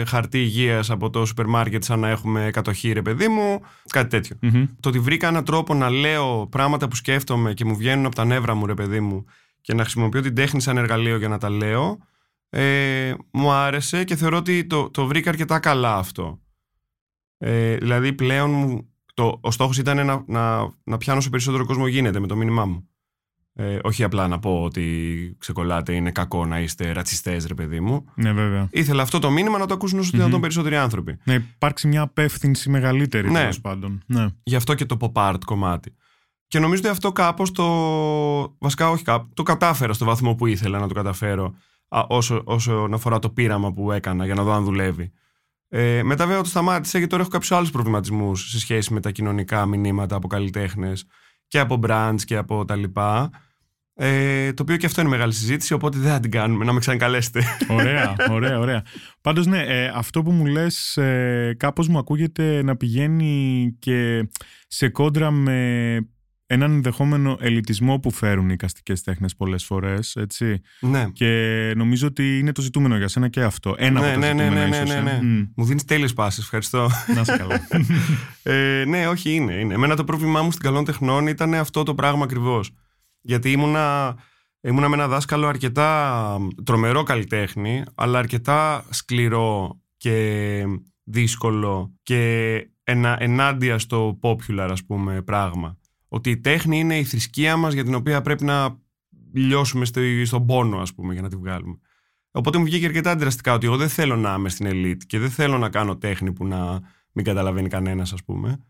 χαρτί 0.06 0.38
υγείας 0.38 0.90
από 0.90 1.10
το 1.10 1.24
σούπερ 1.24 1.46
μάρκετ 1.46 1.84
σαν 1.84 2.00
να 2.00 2.08
έχουμε 2.08 2.50
κατοχή, 2.52 2.92
ρε 2.92 3.02
παιδί 3.02 3.28
μου. 3.28 3.60
Κάτι 3.88 4.08
τέτοιο. 4.08 4.36
Μμμ. 4.40 4.66
Το 4.80 4.88
ότι 4.88 4.98
βρήκα 4.98 5.28
έναν 5.28 5.44
τρόπο 5.44 5.74
να 5.74 5.90
λέω 5.90 6.46
πράγματα 6.50 6.88
που 6.88 6.94
σκέφτομαι 6.94 7.54
και 7.54 7.64
μου 7.64 7.76
βγαίνουν 7.76 8.06
από 8.06 8.14
τα 8.14 8.24
νεύρα 8.24 8.54
μου, 8.54 8.66
ρε 8.66 8.74
παιδί 8.74 9.00
μου, 9.00 9.24
και 9.60 9.74
να 9.74 9.82
χρησιμοποιώ 9.82 10.20
την 10.20 10.34
τέχνη 10.34 10.60
σαν 10.60 10.76
εργαλείο 10.76 11.16
για 11.16 11.28
να 11.28 11.38
τα 11.38 11.50
λέω, 11.50 11.98
ε, 12.50 13.14
μου 13.30 13.50
άρεσε 13.50 14.04
και 14.04 14.16
θεωρώ 14.16 14.36
ότι 14.36 14.66
το, 14.66 14.90
το 14.90 15.06
βρήκα 15.06 15.30
αρκετά 15.30 15.58
καλά 15.58 15.96
αυτό. 15.96 16.38
Ε, 17.38 17.76
δηλαδή 17.76 18.12
πλέον 18.12 18.50
μου, 18.50 18.88
το, 19.14 19.38
ο 19.40 19.50
στόχος 19.50 19.78
ήταν 19.78 20.06
να, 20.06 20.24
να, 20.26 20.72
να 20.84 20.96
πιάνω 20.96 21.18
όσο 21.18 21.30
περισσότερο 21.30 21.64
κόσμο 21.64 21.86
γίνεται 21.86 22.20
με 22.20 22.26
το 22.26 22.36
μήνυμά 22.36 22.64
μου. 22.64 22.88
Ε, 23.56 23.78
όχι 23.82 24.04
απλά 24.04 24.28
να 24.28 24.38
πω 24.38 24.62
ότι 24.62 25.36
ξεκολλάτε 25.38 25.92
είναι 25.94 26.10
κακό 26.10 26.46
να 26.46 26.60
είστε 26.60 26.92
ρατσιστές 26.92 27.46
ρε 27.46 27.54
παιδί 27.54 27.80
μου. 27.80 28.04
Ναι, 28.14 28.32
βέβαια. 28.32 28.68
Ήθελα 28.70 29.02
αυτό 29.02 29.18
το 29.18 29.30
μήνυμα 29.30 29.58
να 29.58 29.66
το 29.66 29.74
ακούσουν 29.74 29.98
όσο 29.98 30.10
Μμμ. 30.12 30.18
δυνατόν 30.18 30.40
περισσότεροι 30.40 30.76
άνθρωποι. 30.76 31.18
Να 31.24 31.34
υπάρξει 31.34 31.86
μια 31.88 32.00
απεύθυνση 32.02 32.70
μεγαλύτερη, 32.70 33.30
Ναι. 33.30 33.38
τέλος 33.38 33.60
πάντων. 33.60 34.02
Ναι. 34.06 34.26
Γι' 34.42 34.56
αυτό 34.56 34.74
και 34.74 34.84
το 34.84 34.96
pop 35.00 35.12
art 35.32 35.38
κομμάτι. 35.46 35.94
Και 36.46 36.58
νομίζω 36.58 36.80
ότι 36.80 36.90
αυτό 36.90 37.12
κάπως 37.12 37.50
το... 37.50 37.64
Βασικά 38.58 38.90
όχι 38.90 39.04
κάπου. 39.04 39.28
Το 39.34 39.42
κατάφερα 39.42 39.92
στο 39.92 40.04
βαθμό 40.04 40.34
που 40.34 40.46
ήθελα 40.46 40.78
να 40.78 40.88
το 40.88 40.94
καταφέρω 40.94 41.54
α, 41.88 42.04
όσο, 42.08 42.42
όσο 42.44 42.88
αφορά 42.92 43.18
το 43.18 43.30
πείραμα 43.30 43.72
που 43.72 43.92
έκανα 43.92 44.24
για 44.24 44.34
να 44.34 44.42
δω 44.42 44.52
αν 44.52 44.64
δουλεύει. 44.64 45.12
Ε, 45.68 46.02
μετά 46.02 46.26
βέβαια 46.26 46.42
το 46.42 46.48
σταμάτησα 46.48 46.90
γιατί 46.98 47.10
τώρα 47.10 47.22
έχω 47.22 47.30
κάποιους 47.32 47.52
άλλους 47.52 47.70
προβληματισμούς 47.70 48.50
σε 48.50 48.58
σχέση 48.58 48.92
με 48.92 49.00
τα 49.00 49.10
κοινωνικά 49.10 49.66
μηνύματα 49.66 50.16
από 50.16 50.28
καλλιτέχνες 50.28 51.04
και 51.48 51.58
από 51.58 51.78
brands 51.86 52.20
και 52.24 52.36
από 52.36 52.64
τα 52.64 52.76
λοιπά. 52.76 53.30
Ε, 53.96 54.52
το 54.52 54.62
οποίο 54.62 54.76
και 54.76 54.86
αυτό 54.86 55.00
είναι 55.00 55.10
μεγάλη 55.10 55.32
συζήτηση, 55.32 55.72
οπότε 55.72 55.98
δεν 55.98 56.10
θα 56.10 56.20
την 56.20 56.30
κάνουμε, 56.30 56.64
να 56.64 56.72
με 56.72 56.78
ξανακαλέσετε. 56.78 57.42
Ωραία, 57.68 58.16
ωραία, 58.30 58.58
ωραία. 58.58 58.82
Πάντως 59.20 59.46
ναι, 59.46 59.62
ε, 59.62 59.92
αυτό 59.94 60.22
που 60.22 60.30
μου 60.30 60.46
λες 60.46 60.96
ε, 60.96 61.54
κάπως 61.58 61.88
μου 61.88 61.98
ακούγεται 61.98 62.62
να 62.62 62.76
πηγαίνει 62.76 63.76
και 63.78 64.28
σε 64.66 64.88
κόντρα 64.88 65.30
με 65.30 65.98
έναν 66.54 66.72
ενδεχόμενο 66.72 67.36
ελιτισμό 67.40 67.98
που 67.98 68.10
φέρουν 68.10 68.50
οι 68.50 68.56
καστικές 68.56 69.02
τέχνες 69.02 69.36
πολλές 69.36 69.64
φορές, 69.64 70.16
έτσι. 70.16 70.60
Ναι. 70.80 71.08
Και 71.12 71.72
νομίζω 71.76 72.06
ότι 72.06 72.38
είναι 72.38 72.52
το 72.52 72.62
ζητούμενο 72.62 72.96
για 72.96 73.08
σένα 73.08 73.28
και 73.28 73.42
αυτό. 73.42 73.74
Ένα 73.78 74.00
ναι, 74.00 74.12
από 74.12 74.20
τα 74.20 74.26
ναι, 74.26 74.32
ναι, 74.32 74.42
ζητούμενα 74.42 74.68
ναι, 74.68 74.76
ίσως, 74.76 74.88
ναι, 74.88 74.94
ε. 74.94 75.00
ναι. 75.00 75.18
Μμ. 75.22 75.46
Μου 75.56 75.64
δίνεις 75.64 75.84
τέλειες 75.84 76.12
πάσει. 76.12 76.40
Ευχαριστώ. 76.42 76.90
Να 77.14 77.20
είσαι 77.20 77.36
καλά. 77.36 77.60
ε, 78.42 78.84
ναι, 78.84 79.08
όχι, 79.08 79.34
είναι, 79.34 79.52
είναι. 79.52 79.74
Εμένα 79.74 79.96
το 79.96 80.04
πρόβλημά 80.04 80.42
μου 80.42 80.50
στην 80.50 80.62
καλών 80.62 80.84
τεχνών 80.84 81.26
ήταν 81.26 81.54
αυτό 81.54 81.82
το 81.82 81.94
πράγμα 81.94 82.24
ακριβώς. 82.24 82.70
Γιατί 83.20 83.52
ήμουνα, 83.52 84.16
ήμουνα 84.60 84.88
με 84.88 84.96
ένα 84.96 85.08
δάσκαλο 85.08 85.46
αρκετά 85.46 86.38
τρομερό 86.64 87.02
καλλιτέχνη, 87.02 87.82
αλλά 87.94 88.18
αρκετά 88.18 88.84
σκληρό 88.90 89.80
και 89.96 90.64
δύσκολο 91.04 91.92
και 92.02 92.54
ενα, 92.84 93.16
ενάντια 93.20 93.78
στο 93.78 94.18
popular, 94.22 94.68
ας 94.70 94.84
πούμε, 94.84 95.22
πράγμα. 95.22 95.78
Ότι 96.14 96.30
η 96.30 96.36
τέχνη 96.36 96.78
είναι 96.78 96.98
η 96.98 97.04
θρησκεία 97.04 97.56
μας 97.56 97.72
για 97.74 97.84
την 97.84 97.94
οποία 97.94 98.20
πρέπει 98.20 98.44
να 98.44 98.78
λιώσουμε 99.32 99.84
στο, 99.84 100.00
στον 100.24 100.46
πόνο, 100.46 100.78
ας 100.78 100.94
πούμε, 100.94 101.12
για 101.12 101.22
να 101.22 101.28
τη 101.28 101.36
βγάλουμε. 101.36 101.78
Οπότε 102.30 102.58
μου 102.58 102.64
βγήκε 102.64 102.86
αρκετά 102.86 103.10
αντιδραστικά 103.10 103.52
ότι 103.52 103.66
εγώ 103.66 103.76
δεν 103.76 103.88
θέλω 103.88 104.16
να 104.16 104.34
είμαι 104.38 104.48
στην 104.48 104.66
ελίτ 104.66 105.02
και 105.06 105.18
δεν 105.18 105.30
θέλω 105.30 105.58
να 105.58 105.68
κάνω 105.68 105.96
τέχνη 105.96 106.32
που 106.32 106.46
να 106.46 106.80
μην 107.12 107.24
καταλαβαίνει 107.24 107.68
κανένας, 107.68 108.12
ας 108.12 108.24
πούμε. 108.24 108.64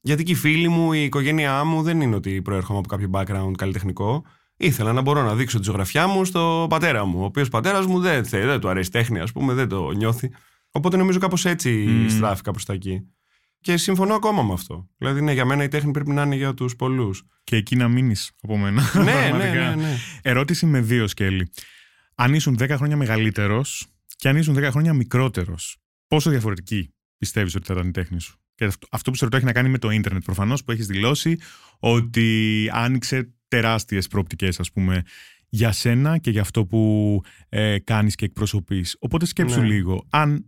Γιατί 0.00 0.22
και 0.22 0.32
οι 0.32 0.34
φίλοι 0.34 0.68
μου, 0.68 0.92
η 0.92 1.02
οικογένειά 1.04 1.64
μου 1.64 1.82
δεν 1.82 2.00
είναι 2.00 2.14
ότι 2.14 2.42
προέρχομαι 2.42 2.78
από 2.78 2.88
κάποιο 2.88 3.10
background 3.12 3.52
καλλιτεχνικό. 3.56 4.24
Ήθελα 4.56 4.92
να 4.92 5.00
μπορώ 5.00 5.22
να 5.22 5.34
δείξω 5.34 5.58
τη 5.58 5.64
ζωγραφιά 5.64 6.06
μου 6.06 6.24
στο 6.24 6.66
πατέρα 6.68 7.04
μου, 7.04 7.20
ο 7.20 7.24
οποίος 7.24 7.48
πατέρας 7.48 7.86
μου 7.86 8.00
δεν, 8.00 8.24
θε- 8.24 8.44
δεν 8.46 8.60
του 8.60 8.68
αρέσει 8.68 8.90
τέχνη, 8.90 9.20
ας 9.20 9.32
πούμε, 9.32 9.54
δεν 9.54 9.68
το 9.68 9.90
νιώθει. 9.90 10.30
Οπότε 10.70 10.96
νομίζω 10.96 11.18
κάπως 11.18 11.44
έτσι 11.44 11.70
Μμμ. 11.88 12.08
στράφηκα 12.08 12.50
προς 12.50 12.64
τα 12.64 12.72
εκεί. 12.72 13.06
Και 13.60 13.76
συμφωνώ 13.76 14.14
ακόμα 14.14 14.42
με 14.42 14.52
αυτό. 14.52 14.88
Δηλαδή, 14.96 15.20
ναι, 15.20 15.32
για 15.32 15.44
μένα 15.44 15.62
η 15.62 15.68
τέχνη 15.68 15.90
πρέπει 15.90 16.10
να 16.10 16.22
είναι 16.22 16.36
για 16.36 16.54
τους 16.54 16.76
πολλούς. 16.76 17.24
και 17.44 17.56
εκεί 17.56 17.76
να 17.76 17.88
μείνεις 17.88 18.30
από 18.42 18.56
μένα. 18.58 18.82
ναι, 18.94 19.02
ναι, 19.04 19.12
Πραγματικά. 19.12 19.74
ναι, 19.76 19.82
ναι. 19.82 19.96
Ερώτηση 20.22 20.66
με 20.66 20.80
δύο 20.80 21.06
σκέλη. 21.06 21.50
Αν 22.14 22.34
ήσουν 22.34 22.56
10 22.60 22.68
χρόνια 22.70 22.96
μεγαλύτερος 22.96 23.86
και 24.16 24.28
αν 24.28 24.36
ήσουν 24.36 24.56
10 24.58 24.62
χρόνια 24.70 24.92
μικρότερος, 24.92 25.76
πόσο 26.06 26.30
διαφορετική 26.30 26.94
πιστεύεις 27.18 27.54
ότι 27.54 27.66
θα 27.66 27.72
ήταν 27.74 27.88
η 27.88 27.90
τέχνη 27.90 28.20
σου; 28.20 28.38
Και 28.54 28.64
αυτό, 28.64 28.86
αυτό 28.90 29.10
που 29.10 29.16
σε 29.16 29.24
ρωτώ 29.24 29.36
έχει 29.36 29.46
να 29.46 29.52
κάνει 29.52 29.68
με 29.68 29.78
το 29.78 29.90
ίντερνετ 29.90 30.22
προφανώς, 30.24 30.64
που 30.64 30.70
έχεις 30.70 30.86
δηλώσει 30.86 31.38
ότι 31.78 32.68
άνοιξε 32.72 33.32
τεράστιες 33.48 34.06
προοπτικές, 34.08 34.60
ας 34.60 34.72
πούμε, 34.72 35.02
για 35.48 35.72
σένα 35.72 36.18
και 36.18 36.30
για 36.30 36.40
αυτό 36.40 36.66
που 36.66 37.20
ε, 37.48 37.78
κάνεις 37.78 38.14
και 38.14 38.24
εκπροσωπείς. 38.24 38.96
Οπότε 38.98 39.26
σκέψου 39.26 39.60
Ναι. 39.60 39.66
λίγο. 39.66 40.06
Αν, 40.10 40.46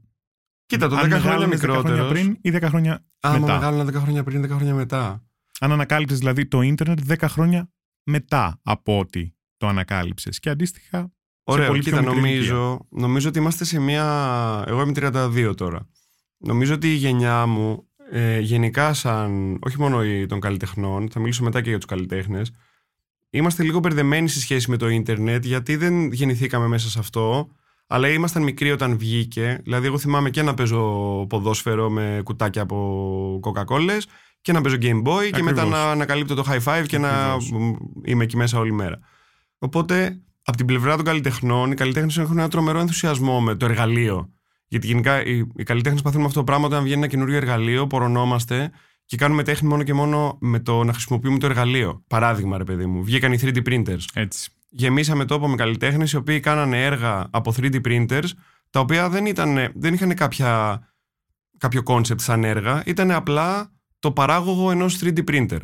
Κοίτα, 0.72 0.88
το 0.88 0.96
10 0.96 0.98
αν 0.98 1.10
χρόνια 1.10 1.18
μεγάλωνες 1.46 1.60
10 1.60 1.62
χρόνια 1.62 1.80
μικρότερος. 1.82 2.12
πριν 2.12 2.38
ή 2.40 2.50
10 2.50 2.68
χρόνια 2.68 3.04
Άμα 3.20 3.38
μετά. 3.38 3.52
μεγάλωνα 3.52 3.84
10 3.84 3.92
χρόνια 4.00 4.22
πριν, 4.22 4.42
10 4.44 4.48
χρόνια 4.54 4.74
μετά. 4.74 5.22
Αν 5.60 5.72
ανακάλυψες 5.72 6.18
δηλαδή 6.18 6.46
το 6.46 6.60
ίντερνετ 6.60 6.98
10 7.08 7.14
χρόνια 7.28 7.70
μετά 8.04 8.60
από 8.62 8.98
ότι 8.98 9.36
το 9.56 9.66
ανακάλυψες. 9.66 10.38
Και 10.38 10.50
αντίστοιχα. 10.50 11.12
Ωραία, 11.44 11.66
πολύ 11.66 11.80
πιο 11.80 11.90
κοίτα, 11.90 12.02
μικρή 12.02 12.20
νομίζω, 12.20 12.86
νομίζω 12.90 13.28
ότι 13.28 13.38
είμαστε 13.38 13.64
σε 13.64 13.78
μια. 13.80 14.04
Εγώ 14.66 14.82
είμαι 14.82 14.92
32 14.94 15.54
τώρα. 15.56 15.88
Νομίζω 16.38 16.74
ότι 16.74 16.90
η 16.92 16.94
γενιά 16.94 17.46
μου, 17.46 17.86
ε, 18.10 18.38
γενικά 18.40 18.92
σαν. 18.94 19.58
όχι 19.62 19.78
μόνο 19.80 20.04
οι- 20.04 20.26
των 20.26 20.40
καλλιτεχνών, 20.40 21.08
θα 21.10 21.20
μιλήσω 21.20 21.44
μετά 21.44 21.60
και 21.60 21.68
για 21.68 21.78
τους 21.78 21.86
καλλιτέχνες. 21.88 22.50
Είμαστε 23.30 23.62
λίγο 23.62 23.78
μπερδεμένοι 23.78 24.28
σε 24.28 24.40
σχέση 24.40 24.70
με 24.70 24.76
το 24.76 24.88
ίντερνετ, 24.88 25.44
γιατί 25.44 25.76
δεν 25.76 26.12
γεννηθήκαμε 26.12 26.66
μέσα 26.66 26.88
σε 26.88 26.98
αυτό, 26.98 27.48
αλλά 27.94 28.08
ήμασταν 28.08 28.42
μικροί 28.42 28.70
όταν 28.70 28.98
βγήκε. 28.98 29.60
Δηλαδή, 29.62 29.86
εγώ 29.86 29.98
θυμάμαι 29.98 30.30
και 30.30 30.42
να 30.42 30.54
παίζω 30.54 30.80
ποδόσφαιρο 31.28 31.90
με 31.90 32.20
κουτάκια 32.24 32.62
από 32.62 33.40
Coca-Cola 33.42 33.98
και 34.40 34.52
να 34.52 34.60
παίζω 34.60 34.76
Game 34.80 35.02
Boy 35.02 35.30
και 35.32 35.42
μετά 35.42 35.60
Ακριβώς. 35.60 35.70
να 35.70 35.90
ανακαλύπτω 35.90 36.34
το 36.34 36.44
high 36.48 36.62
five 36.62 36.84
και 36.86 36.98
να 36.98 37.08
Ακριβώς. 37.08 37.50
μ, 37.50 37.72
είμαι 38.04 38.24
εκεί 38.24 38.36
μέσα 38.36 38.58
όλη 38.58 38.72
μέρα. 38.72 38.98
Οπότε, 39.58 40.20
από 40.44 40.56
την 40.56 40.66
πλευρά 40.66 40.96
των 40.96 41.04
καλλιτεχνών, 41.04 41.70
οι 41.70 41.74
καλλιτέχνες 41.74 42.18
έχουν 42.18 42.38
ένα 42.38 42.48
τρομερό 42.48 42.78
ενθουσιασμό 42.78 43.40
με 43.40 43.54
το 43.54 43.64
εργαλείο. 43.64 44.32
Γιατί 44.66 44.86
γενικά 44.86 45.24
οι, 45.24 45.42
οι 45.56 45.62
καλλιτέχνες 45.62 46.02
παθούν 46.02 46.20
με 46.20 46.26
αυτό 46.26 46.38
το 46.38 46.44
πράγμα 46.44 46.66
όταν 46.66 46.82
βγαίνει 46.82 46.98
ένα 46.98 47.06
καινούριο 47.06 47.36
εργαλείο, 47.36 47.86
πορωνόμαστε 47.86 48.70
και 49.04 49.16
κάνουμε 49.16 49.42
τέχνη 49.42 49.68
μόνο 49.68 49.82
και 49.82 49.94
μόνο 49.94 50.38
με 50.40 50.58
το 50.60 50.84
να 50.84 50.92
χρησιμοποιούμε 50.92 51.38
το 51.38 51.46
εργαλείο. 51.46 52.04
Παράδειγμα, 52.06 52.58
ρε 52.58 52.64
παιδί 52.64 52.86
μου, 52.86 53.04
βγήκαν 53.04 53.32
οι 53.32 53.38
3D 53.42 53.62
printers. 53.68 54.04
Έτσι. 54.14 54.50
Γεμίσαμε 54.74 55.24
τόπο 55.24 55.48
με 55.48 55.56
καλλιτέχνες 55.56 56.12
οι 56.12 56.16
οποίοι 56.16 56.40
κάνανε 56.40 56.84
έργα 56.84 57.28
από 57.30 57.54
3D 57.56 57.80
printers, 57.86 58.28
τα 58.70 58.80
οποία 58.80 59.08
δεν, 59.08 59.26
ήταν, 59.26 59.72
δεν 59.74 59.94
είχαν 59.94 60.14
κάποια, 60.14 60.80
κάποιο 61.58 61.82
concept 61.86 62.20
σαν 62.20 62.44
έργα, 62.44 62.82
ήταν 62.86 63.10
απλά 63.10 63.72
το 63.98 64.12
παράγωγο 64.12 64.70
ενός 64.70 64.98
3D 65.02 65.24
printer. 65.30 65.58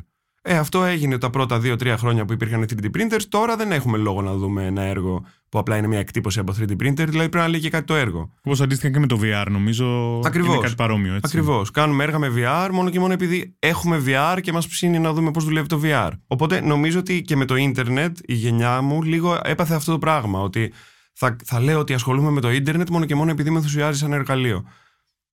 Ε, 0.51 0.57
αυτό 0.57 0.85
έγινε 0.85 1.19
τα 1.19 1.31
πρώτα 1.31 1.61
2-3 1.65 1.95
χρόνια 1.99 2.25
που 2.25 2.33
υπήρχαν 2.33 2.67
3D 2.69 2.85
printers. 2.85 3.23
Τώρα 3.29 3.57
δεν 3.57 3.73
έχουμε 3.73 3.99
λόγο 3.99 4.23
να 4.23 4.35
δούμε 4.35 4.65
ένα 4.65 4.83
έργο 4.83 5.25
που 5.49 5.59
απλά 5.59 5.77
είναι 5.77 5.87
μια 5.87 5.99
εκτύπωση 5.99 6.39
από 6.39 6.55
3D 6.59 6.71
printer, 6.71 7.07
δηλαδή 7.07 7.13
πρέπει 7.13 7.37
να 7.37 7.49
λέει 7.49 7.61
και 7.61 7.71
κάτι 7.71 7.85
το 7.85 7.95
έργο. 7.95 8.33
Όπως 8.43 8.61
αντίστοιχα 8.61 8.93
και 8.93 8.99
με 8.99 9.07
το 9.07 9.21
VR, 9.23 9.47
νομίζω. 9.51 10.21
Ακριβώς. 10.25 10.55
Είναι 10.55 10.63
κάτι 10.63 10.75
παρόμοιο, 10.75 11.15
έτσι. 11.15 11.37
Ακριβώς. 11.37 11.71
Κάνουμε 11.71 12.05
έργα 12.05 12.19
με 12.19 12.33
VR 12.37 12.69
μόνο 12.73 12.91
και 12.91 13.01
μόνο 13.01 13.13
επειδή 13.13 13.57
έχουμε 13.59 14.03
VR 14.07 14.39
και 14.41 14.53
μας 14.53 14.69
ψήνει 14.69 14.99
να 14.99 15.13
δούμε 15.13 15.31
πώς 15.31 15.45
δουλεύει 15.45 15.67
το 15.67 15.81
VR. 15.85 16.11
Οπότε 16.27 16.61
νομίζω 16.61 16.99
ότι 16.99 17.23
και 17.23 17.37
με 17.37 17.45
το 17.45 17.57
ίντερνετ 17.57 18.19
η 18.25 18.35
γενιά 18.35 18.81
μου 18.81 19.03
λίγο 19.03 19.41
έπαθε 19.43 19.75
αυτό 19.75 19.93
το 19.93 19.99
πράγμα. 19.99 20.41
Ότι 20.41 20.73
θα, 21.13 21.37
θα 21.45 21.61
λέω 21.61 21.79
ότι 21.79 21.95
ασχολούμαι 21.95 22.31
με 22.31 22.41
το 22.41 22.51
ίντερνετ 22.51 22.91
μόνο 22.91 23.05
και 23.05 23.15
μόνο 23.15 23.31
επειδή 23.31 23.51
με 23.51 23.57
ενθουσιάζει 23.57 23.99
σαν 23.99 24.13
εργαλείο. 24.13 24.65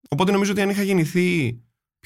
Οπότε 0.09 0.31
νομίζω 0.31 0.51
ότι 0.51 0.61
αν 0.61 0.69
είχα 0.69 0.81
γεννηθεί 0.81 1.59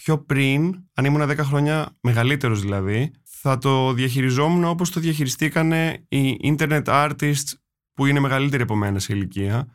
πιο 0.04 0.18
πριν, 0.18 0.76
αν 0.94 1.06
ήμουν 1.06 1.30
10 1.30 1.38
χρόνια 1.38 1.98
μεγαλύτερος 2.02 2.62
δηλαδή, 2.62 3.12
θα 3.24 3.58
το 3.58 3.94
διαχειριζόμουν 3.94 4.64
όπως 4.64 4.90
το 4.90 5.00
διαχειριστήκανε 5.00 6.06
οι 6.08 6.38
internet 6.58 6.84
artists 6.84 7.52
που 7.94 8.06
είναι 8.06 8.20
μεγαλύτεροι 8.20 8.64
από 8.64 8.76
μένα 8.76 9.00
σε 9.00 9.14
ηλικία. 9.14 9.68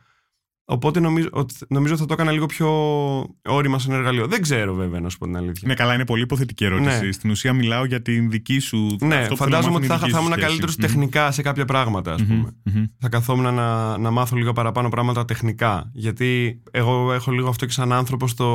Οπότε 0.67 0.99
νομίζω, 0.99 1.27
ότι- 1.31 1.53
νομίζω 1.69 1.97
θα 1.97 2.05
το 2.05 2.13
έκανα 2.13 2.31
λίγο 2.31 2.45
πιο 2.45 2.69
όρημα 3.43 3.79
σαν 3.79 3.93
εργαλείο. 3.93 4.27
Δεν 4.27 4.41
ξέρω 4.41 4.73
βέβαια 4.73 4.99
να 4.99 5.09
σου 5.09 5.17
πω 5.17 5.25
την 5.25 5.37
αλήθεια. 5.37 5.67
Ναι, 5.67 5.73
καλά, 5.73 5.93
είναι 5.93 6.05
πολύ 6.05 6.21
υποθετική 6.23 6.65
ερώτηση. 6.65 7.05
Ναι. 7.05 7.11
Στην 7.11 7.29
ουσία 7.29 7.53
μιλάω 7.53 7.85
για 7.85 8.01
την 8.01 8.29
δική 8.29 8.59
σου. 8.59 8.77
Ναι, 9.01 9.15
αυτό 9.15 9.35
που 9.35 9.35
θέλω 9.35 9.35
φαντάζομαι 9.35 9.71
να 9.73 9.77
ότι 9.77 9.87
μάθω 9.87 9.99
θα, 9.99 10.07
είναι 10.07 10.07
η 10.07 10.11
θα 10.11 10.19
δική 10.19 10.19
ήμουν 10.19 10.25
σου 10.25 10.31
σχέση. 10.31 10.45
καλύτερος 10.47 10.75
Μμμ. 10.77 10.85
τεχνικά 10.85 11.31
σε 11.31 11.41
κάποια 11.41 11.65
πράγματα, 11.65 12.13
ας 12.13 12.21
Μμμ, 12.21 12.27
πούμε. 12.27 12.51
μμμ. 12.63 12.83
Θα 12.99 13.09
καθόμουν 13.09 13.53
να, 13.53 13.97
να 13.97 14.11
μάθω 14.11 14.35
λίγο 14.35 14.53
παραπάνω 14.53 14.89
πράγματα 14.89 15.25
τεχνικά. 15.25 15.89
Γιατί 15.93 16.61
εγώ 16.71 17.13
έχω 17.13 17.31
λίγο 17.31 17.49
αυτό 17.49 17.65
και 17.65 17.71
σαν 17.71 17.93
άνθρωπο 17.93 18.27
το 18.35 18.45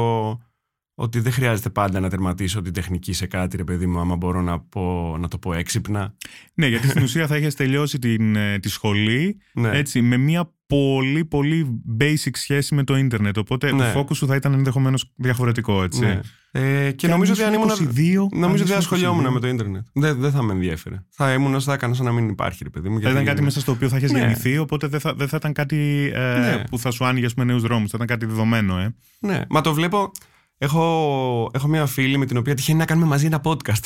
ότι 1.01 1.21
δεν 1.21 1.33
χρειάζεται 1.33 1.71
πάντα 1.71 2.01
να 2.01 2.09
τερματίσω 2.09 2.63
την 2.63 2.73
τεχνική 2.73 3.13
σε 3.13 3.27
κάτι, 3.27 3.57
ρε 3.57 3.65
παιδί 3.65 3.87
μου, 3.87 4.01
άμα 4.01 4.17
μπορώ 4.17 4.43
να, 4.43 4.61
πω, 4.61 5.17
να 5.21 5.29
το 5.29 5.39
πω 5.39 5.53
έξυπνα. 5.53 6.15
Ναι, 6.55 6.67
γιατί 6.67 6.89
στην 6.89 7.03
ουσία 7.03 7.27
θα 7.27 7.35
έχει 7.35 7.47
τελειώσει 7.47 7.99
την, 7.99 8.37
ε, 8.37 8.59
τη 8.59 8.69
σχολή 8.69 9.37
Ναι. 9.53 9.71
έτσι, 9.73 10.01
με 10.03 10.17
μια 10.17 10.51
πολύ 10.67 11.25
πολύ 11.25 11.83
basic 12.01 12.31
σχέση 12.33 12.75
με 12.75 12.85
το 12.85 12.97
ίντερνετ. 12.97 13.39
Οπότε 13.39 13.73
Ναι. 13.73 13.93
το 13.93 14.01
focus 14.01 14.17
σου 14.17 14.27
θα 14.27 14.35
ήταν 14.35 14.53
ενδεχομένως 14.53 15.13
διαφορετικό, 15.17 15.83
έτσι. 15.83 16.01
Ναι. 16.01 16.21
Ε, 16.53 16.91
και, 16.93 17.09
νομίζω 17.09 17.33
ότι 17.33 17.43
αν 17.43 17.53
ήμουν. 17.53 17.69
22, 17.69 18.29
αν 18.33 18.41
Νομίζω 18.41 18.47
ότι 18.47 18.57
δεν 18.57 18.65
ήσουν 18.65 18.75
ασχολιόμουν 18.77 19.25
22, 19.27 19.33
με 19.33 19.41
το 19.41 19.49
ίντερνετ. 19.49 19.87
Δεν, 19.93 20.21
δεν 20.21 20.31
θα 20.31 20.43
με 20.43 20.53
ενδιέφερε. 20.53 21.05
Θα 21.11 21.33
ήμουν, 21.33 21.61
θα 21.61 21.73
έκανα 21.73 21.95
σαν 21.95 22.05
να 22.07 22.13
μην 22.13 22.29
υπάρχει, 22.29 22.65
ρε 22.65 22.71
παιδί 22.71 22.89
μου. 22.89 22.95
Θα 22.95 23.01
γιατί- 23.01 23.15
ήταν 23.15 23.27
κάτι 23.27 23.43
μέσα 23.43 23.61
στο 23.61 23.73
οποίο 23.73 23.89
θα 23.89 23.97
έχει 23.97 24.13
Ναι. 24.13 24.19
γεννηθεί, 24.19 24.59
οπότε 24.59 24.87
δεν 24.87 25.01
θα, 25.01 25.15
δεν 25.15 25.29
θα 25.29 25.37
ήταν 25.37 25.53
κάτι 25.53 26.11
ε, 26.15 26.39
Ναι. 26.39 26.65
που 26.71 26.79
θα 26.79 26.91
σου 26.91 27.05
άνοιγε 27.05 27.27
νέους 27.45 27.63
δρόμους. 27.63 27.91
Θα 27.91 27.97
ήταν 27.97 28.07
κάτι 28.07 28.27
δεδομένο, 28.27 28.79
ε. 28.79 28.95
Ναι, 29.21 29.41
μα 29.49 29.61
το 29.61 29.75
βλέπω. 29.75 30.13
Έχω, 30.63 31.51
έχω 31.53 31.69
μια 31.69 31.87
φίλη 31.87 32.17
με 32.17 32.27
την 32.27 32.37
οποία 32.37 32.55
τυχαίνει 32.55 32.79
να 32.79 32.85
κάνουμε 32.85 33.07
μαζί 33.07 33.27
ένα 33.27 33.41
podcast. 33.45 33.85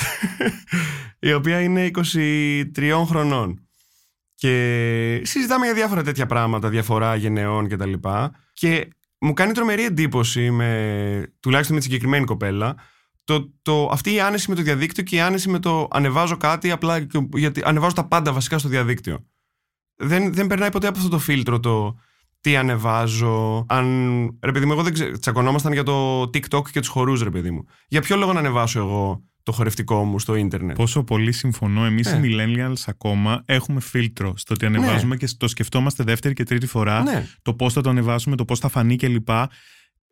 η 1.28 1.32
οποία 1.32 1.60
είναι 1.60 1.90
23 2.74 3.04
χρονών. 3.06 3.68
Και 4.34 5.20
συζητάμε 5.24 5.64
για 5.64 5.74
διάφορα 5.74 6.02
τέτοια 6.02 6.26
πράγματα, 6.26 6.68
διαφορά 6.68 7.14
γενεών 7.14 7.68
κτλ. 7.68 7.92
Και 8.52 8.88
μου 9.18 9.32
κάνει 9.32 9.52
τρομερή 9.52 9.84
εντύπωση, 9.84 10.50
με, 10.50 11.32
τουλάχιστον 11.40 11.74
με 11.74 11.80
τη 11.80 11.86
συγκεκριμένη 11.86 12.24
κοπέλα, 12.24 12.74
το, 13.24 13.52
το, 13.62 13.88
αυτή 13.92 14.12
η 14.14 14.20
άνεση 14.20 14.50
με 14.50 14.56
το 14.56 14.62
διαδίκτυο 14.62 15.02
και 15.04 15.16
η 15.16 15.20
άνεση 15.20 15.48
με 15.50 15.58
το 15.58 15.88
ανεβάζω 15.90 16.36
κάτι 16.36 16.70
απλά 16.70 17.04
και- 17.04 17.28
γιατί 17.34 17.62
ανεβάζω 17.64 17.94
τα 17.94 18.06
πάντα 18.08 18.32
βασικά 18.32 18.58
στο 18.58 18.68
διαδίκτυο. 18.68 19.26
Δεν, 19.96 20.34
δεν 20.34 20.46
περνάει 20.46 20.70
ποτέ 20.70 20.86
από 20.86 20.98
αυτό 20.98 21.10
το 21.10 21.18
φίλτρο 21.18 21.60
το 21.60 21.98
τι 22.44 22.56
ανεβάζω. 22.56 23.64
Αν. 23.68 24.38
Ρε 24.42 24.52
παιδί 24.52 24.66
μου, 24.66 24.72
εγώ 24.72 24.82
δεν 24.82 24.92
ξέρω. 24.92 25.18
Τσακωνόμασταν 25.18 25.72
για 25.72 25.82
το 25.82 26.22
TikTok 26.22 26.70
και 26.70 26.80
τους 26.80 26.88
χορούς, 26.88 27.22
ρε 27.22 27.30
παιδί 27.30 27.50
μου. 27.50 27.64
Για 27.88 28.00
ποιο 28.00 28.16
λόγο 28.16 28.32
να 28.32 28.38
ανεβάσω 28.38 28.78
εγώ 28.78 29.22
το 29.42 29.52
χορευτικό 29.52 30.04
μου 30.04 30.18
στο 30.18 30.34
ίντερνετ; 30.34 30.76
Πόσο 30.76 31.04
πολύ 31.04 31.32
συμφωνώ. 31.32 31.84
Εμείς 31.84 32.12
Ναι. 32.12 32.26
οι 32.26 32.34
millennials 32.36 32.82
ακόμα 32.86 33.42
έχουμε 33.46 33.80
φίλτρο 33.80 34.32
στο 34.36 34.54
ότι 34.54 34.66
ανεβάζουμε 34.66 35.16
και 35.16 35.28
το 35.36 35.48
σκεφτόμαστε 35.48 36.04
δεύτερη 36.04 36.34
και 36.34 36.44
τρίτη 36.44 36.66
φορά. 36.66 37.02
Ναι. 37.02 37.26
Το 37.42 37.54
πώς 37.54 37.72
θα 37.72 37.80
το 37.80 37.90
ανεβάσουμε, 37.90 38.36
το 38.36 38.44
πώς 38.44 38.58
θα 38.58 38.68
φανεί 38.68 38.96
κλπ. 38.96 39.28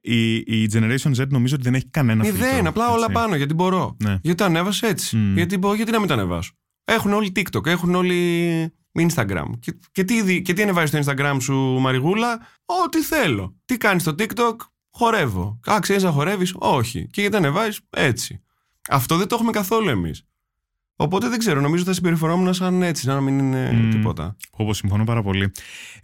Η, 0.01 0.35
η 0.37 0.71
Generation 0.73 1.14
Z 1.16 1.27
νομίζω 1.29 1.55
ότι 1.55 1.64
δεν 1.64 1.75
έχει 1.75 1.88
κανένα 1.90 2.25
φίλτρο. 2.25 2.47
Μηδέν, 2.47 2.66
απλά 2.66 2.88
όλα 2.90 3.03
έτσι. 3.03 3.12
πάνω 3.12 3.37
γιατί 3.37 3.55
μπορώ. 3.55 3.97
Ναι. 4.05 4.18
Γιατί 4.23 4.35
το 4.38 4.45
ανέβασα 4.45 4.87
έτσι. 4.87 5.16
Μμ. 5.16 5.35
Γιατί, 5.35 5.59
μπορώ, 5.59 5.75
γιατί 5.75 5.90
να 5.90 5.99
μην 5.99 6.09
το 6.09 6.14
ανεβάσω. 6.14 6.53
Έχουν 6.85 7.12
όλοι 7.12 7.33
TikTok, 7.37 7.66
έχουν 7.66 7.95
όλοι 7.95 8.73
Instagram. 8.98 9.44
Και, 9.61 9.78
και, 9.92 10.05
τι, 10.05 10.22
δι- 10.22 10.44
και 10.44 10.52
τι 10.52 10.62
ανεβάζεις 10.62 10.90
στο 11.05 11.12
Instagram 11.12 11.37
σου, 11.40 11.55
Μαριγούλα, 11.81 12.46
Ό,τι 12.85 13.02
θέλω. 13.02 13.57
Τι 13.64 13.76
κάνεις 13.76 14.02
στο 14.02 14.14
TikTok, 14.18 14.57
χορεύω. 14.90 15.61
Α, 15.70 15.78
ξέρεις 15.81 16.02
να 16.02 16.11
χορεύεις, 16.11 16.55
Όχι. 16.59 17.07
Και 17.11 17.20
γιατί 17.20 17.37
ανεβάζεις, 17.37 17.81
έτσι. 17.90 18.42
Αυτό 18.88 19.16
δεν 19.16 19.28
το 19.28 19.35
έχουμε 19.35 19.50
καθόλου 19.50 19.88
εμείς. 19.88 20.22
Οπότε 20.96 21.28
δεν 21.28 21.38
ξέρω, 21.38 21.61
νομίζω 21.61 21.85
θα 21.85 21.92
συμπεριφερόμουν 21.92 22.55
σαν 22.55 22.83
έτσι, 22.83 23.07
να 23.07 23.20
μην 23.20 23.38
είναι 23.38 23.72
Μμμ. 23.72 23.90
τίποτα. 23.90 24.37
Όπως 24.50 24.76
συμφωνώ 24.76 25.05
πάρα 25.05 25.22
πολύ. 25.22 25.52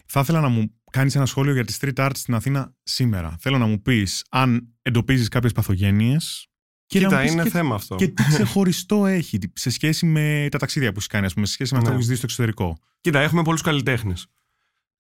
Θα 0.06 0.20
ήθελα 0.20 0.40
να 0.40 0.48
μου 0.48 0.72
κάνεις 0.90 1.14
ένα 1.16 1.26
σχόλιο 1.26 1.52
για 1.52 1.64
τη 1.64 1.76
street 1.80 2.04
art 2.06 2.10
στην 2.14 2.34
Αθήνα 2.34 2.74
σήμερα. 2.82 3.36
Θέλω 3.40 3.58
να 3.58 3.66
μου 3.66 3.82
πεις 3.82 4.24
αν 4.30 4.74
εντοπίζεις 4.82 5.28
κάποιες 5.28 5.52
παθογένειες. 5.52 6.46
Και 6.88 7.00
να 7.00 7.04
Κοίτα, 7.06 7.16
μου 7.16 7.22
πεις 7.24 7.32
είναι 7.32 7.42
και, 7.42 7.48
θέμα 7.50 7.74
αυτό. 7.74 7.94
και 7.94 8.08
τι 8.08 8.22
ξεχωριστό 8.24 9.06
έχει 9.06 9.38
τι- 9.38 9.58
σε 9.60 9.70
σχέση 9.70 10.06
με 10.06 10.48
τα 10.50 10.58
ταξίδια 10.58 10.92
που 10.92 10.98
έχει 10.98 11.08
κάνει, 11.08 11.26
ας 11.26 11.34
πούμε, 11.34 11.46
σε 11.46 11.52
σχέση 11.52 11.72
με 11.72 11.78
αυτά 11.78 11.90
Ναι. 11.90 11.96
που 11.96 12.00
έχεις 12.02 12.10
δει 12.12 12.16
στο 12.18 12.26
εξωτερικό. 12.26 12.78
Κοίτα, 13.00 13.20
έχουμε 13.20 13.42
πολλούς 13.42 13.62
καλλιτέχνες. 13.62 14.26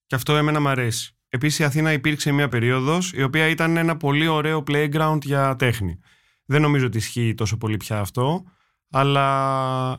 Και 0.06 0.14
αυτό 0.14 0.36
εμένα 0.36 0.60
μου 0.60 0.68
αρέσει. 0.68 1.12
Επίσης, 1.28 1.58
η 1.58 1.64
Αθήνα 1.64 1.92
υπήρξε 1.92 2.32
μια 2.32 2.48
περίοδος 2.48 3.12
η 3.12 3.22
οποία 3.22 3.46
ήταν 3.48 3.76
ένα 3.76 3.96
πολύ 3.96 4.26
ωραίο 4.26 4.62
playground 4.66 5.18
για 5.24 5.56
τέχνη. 5.56 5.98
Δεν 6.44 6.60
νομίζω 6.60 6.86
ότι 6.86 6.96
ισχύει 6.96 7.34
τόσο 7.34 7.56
πολύ 7.56 7.76
πια 7.76 7.98
αυτό, 8.00 8.44
αλλά 8.90 9.98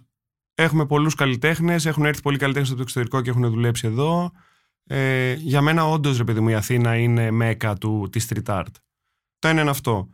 έχουμε 0.56 0.86
πολλούς 0.86 1.16
καλλιτέχνες, 1.16 1.86
έχουν 1.86 2.06
έρθει 2.06 2.22
πολλοί 2.22 2.38
καλλιτέχνες 2.38 2.70
από 2.70 2.78
το 2.78 2.84
εξωτερικό 2.84 3.22
και 3.22 3.30
έχουν 3.30 3.50
δουλέψει 3.50 3.88
εδώ. 3.88 4.32
Ε, 4.84 5.34
για 5.34 5.62
μένα, 5.62 5.86
όντως, 5.86 6.18
ρε 6.18 6.24
παιδί 6.24 6.40
μου, 6.40 6.50
η 6.50 6.54
Αθήνα 6.54 6.96
είναι 6.98 7.32
μέκα 7.32 7.74
του, 7.76 8.08
της 8.12 8.28
street 8.30 8.54
art. 8.60 8.72
Το 9.40 9.48
ένα 9.48 9.62
είναι 9.62 9.70
αυτό. 9.70 10.10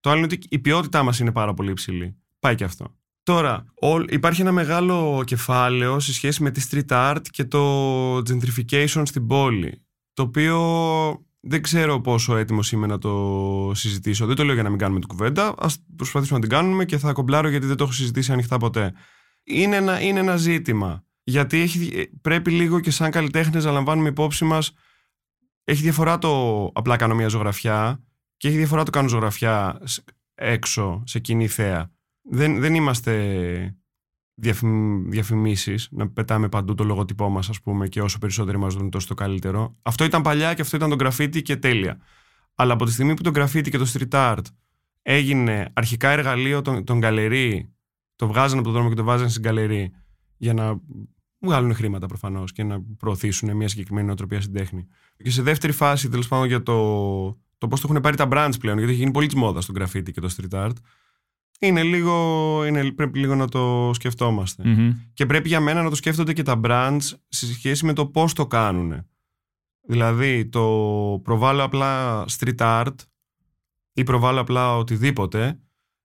Το 0.00 0.10
άλλο 0.10 0.18
είναι 0.18 0.28
ότι 0.32 0.46
η 0.50 0.58
ποιότητά 0.58 1.02
μας 1.02 1.18
είναι 1.18 1.32
πάρα 1.32 1.54
πολύ 1.54 1.70
υψηλή. 1.70 2.16
Πάει 2.38 2.54
και 2.54 2.64
αυτό. 2.64 2.94
Τώρα, 3.22 3.64
όλ- 3.74 4.12
υπάρχει 4.12 4.40
ένα 4.40 4.52
μεγάλο 4.52 5.22
κεφάλαιο 5.26 6.00
σε 6.00 6.12
σχέση 6.12 6.42
με 6.42 6.50
τη 6.50 6.66
street 6.70 6.92
art 7.14 7.20
και 7.30 7.44
το 7.44 8.16
gentrification 8.16 9.02
στην 9.04 9.26
πόλη. 9.26 9.84
Το 10.12 10.22
οποίο 10.22 11.24
δεν 11.40 11.62
ξέρω 11.62 12.00
πόσο 12.00 12.36
έτοιμος 12.36 12.72
είμαι 12.72 12.86
να 12.86 12.98
το 12.98 13.72
συζητήσω. 13.74 14.26
Δεν 14.26 14.36
το 14.36 14.44
λέω 14.44 14.54
για 14.54 14.62
να 14.62 14.68
μην 14.68 14.78
κάνουμε 14.78 14.98
την 15.00 15.08
κουβέντα. 15.08 15.46
Α 15.46 15.68
προσπαθήσουμε 15.96 16.38
να 16.38 16.46
την 16.48 16.56
κάνουμε 16.56 16.84
και 16.84 16.98
θα 16.98 17.12
κομπλάρω 17.12 17.48
γιατί 17.48 17.66
δεν 17.66 17.76
το 17.76 17.84
έχω 17.84 17.92
συζητήσει 17.92 18.32
ανοιχτά 18.32 18.56
ποτέ. 18.56 18.92
Είναι 19.44 19.76
ένα, 19.76 20.00
είναι 20.00 20.18
ένα 20.20 20.36
ζήτημα. 20.36 21.04
Γιατί 21.22 21.60
έχει, 21.60 22.10
πρέπει 22.20 22.50
λίγο 22.50 22.80
και 22.80 22.90
σαν 22.90 23.10
καλλιτέχνες 23.10 23.64
να 23.64 23.70
λαμβάνουμε 23.70 24.08
υπόψη 24.08 24.44
μας. 24.44 24.72
Έχει 25.64 25.82
διαφορά 25.82 26.18
το 26.18 26.64
απλά 26.74 26.96
κάνω 26.96 27.14
μια 27.14 27.28
ζωγραφιά 27.28 28.02
και 28.40 28.48
έχει 28.48 28.56
διαφορά 28.56 28.82
το 28.82 28.90
κάνω 28.90 29.08
ζωγραφιά 29.08 29.80
σ- 29.84 30.04
έξω, 30.34 31.02
σε 31.06 31.18
κοινή 31.18 31.46
θέα. 31.46 31.90
Δεν, 32.22 32.60
δεν 32.60 32.74
είμαστε 32.74 33.76
διαφημ, 34.34 35.08
διαφημίσεις, 35.10 35.88
να 35.90 36.08
πετάμε 36.10 36.48
παντού 36.48 36.74
το 36.74 36.84
λογοτυπό 36.84 37.28
μας 37.28 37.48
ας 37.48 37.60
πούμε 37.60 37.88
και 37.88 38.02
όσο 38.02 38.18
περισσότεροι 38.18 38.58
μας 38.58 38.74
δουν 38.74 38.90
τόσο 38.90 39.06
το 39.06 39.14
καλύτερο. 39.14 39.76
Αυτό 39.82 40.04
ήταν 40.04 40.22
παλιά 40.22 40.54
και 40.54 40.62
αυτό 40.62 40.76
ήταν 40.76 40.90
το 40.90 40.96
graffiti 41.06 41.42
και 41.42 41.56
τέλεια. 41.56 42.00
Αλλά 42.54 42.72
από 42.72 42.84
τη 42.84 42.92
στιγμή 42.92 43.14
που 43.14 43.22
το 43.22 43.30
graffiti 43.34 43.70
και 43.70 43.78
το 43.78 43.92
street 43.92 44.08
art 44.10 44.42
έγινε 45.02 45.70
αρχικά 45.72 46.10
εργαλείο 46.10 46.62
των, 46.62 46.84
των 46.84 46.98
γκαλερί, 46.98 47.72
το 48.16 48.26
βγάζανε 48.26 48.54
από 48.60 48.64
τον 48.64 48.72
δρόμο 48.72 48.88
και 48.88 48.94
το 48.94 49.04
βάζανε 49.04 49.28
στην 49.30 49.42
γκαλερί 49.42 49.92
για 50.36 50.54
να 50.54 50.80
βγάλουν 51.38 51.74
χρήματα 51.74 52.06
προφανώς 52.06 52.52
και 52.52 52.62
να 52.62 52.82
προωθήσουν 52.98 53.56
μια 53.56 53.68
συγκεκριμένη 53.68 54.06
νοοτροπία 54.06 54.40
στην 54.40 54.54
τέχνη. 54.54 54.86
Και 55.16 55.30
σε 55.30 55.42
δεύτερη 55.42 55.72
φάση, 55.72 56.08
τέλος 56.08 56.28
πάντων, 56.28 56.46
για 56.46 56.62
το, 56.62 57.40
το 57.60 57.68
πώς 57.68 57.80
το 57.80 57.88
έχουν 57.90 58.02
πάρει 58.02 58.16
τα 58.16 58.28
brands 58.30 58.60
πλέον, 58.60 58.76
γιατί 58.76 58.92
έχει 58.92 59.00
γίνει 59.00 59.12
πολύ 59.12 59.26
τη 59.26 59.36
μόδα 59.36 59.60
στο 59.60 59.72
graffiti 59.78 60.12
και 60.12 60.20
το 60.20 60.34
street 60.36 60.66
art. 60.66 60.72
Είναι 61.60 61.82
λίγο, 61.82 62.64
είναι, 62.66 62.92
πρέπει 62.92 63.18
λίγο 63.18 63.34
να 63.34 63.48
το 63.48 63.90
σκεφτόμαστε. 63.94 64.62
Μμμ. 64.66 64.92
Και 65.12 65.26
πρέπει 65.26 65.48
για 65.48 65.60
μένα 65.60 65.82
να 65.82 65.90
το 65.90 65.94
σκέφτονται 65.94 66.32
και 66.32 66.42
τα 66.42 66.60
brands 66.64 66.98
σε 67.28 67.52
σχέση 67.52 67.84
με 67.84 67.92
το 67.92 68.06
πώς 68.06 68.32
το 68.32 68.46
κάνουν. 68.46 69.06
Δηλαδή, 69.88 70.46
το 70.46 70.64
προβάλλω 71.24 71.62
απλά 71.62 72.24
street 72.38 72.56
art 72.56 72.94
ή 73.92 74.02
προβάλλω 74.02 74.40
απλά 74.40 74.76
οτιδήποτε, 74.76 75.60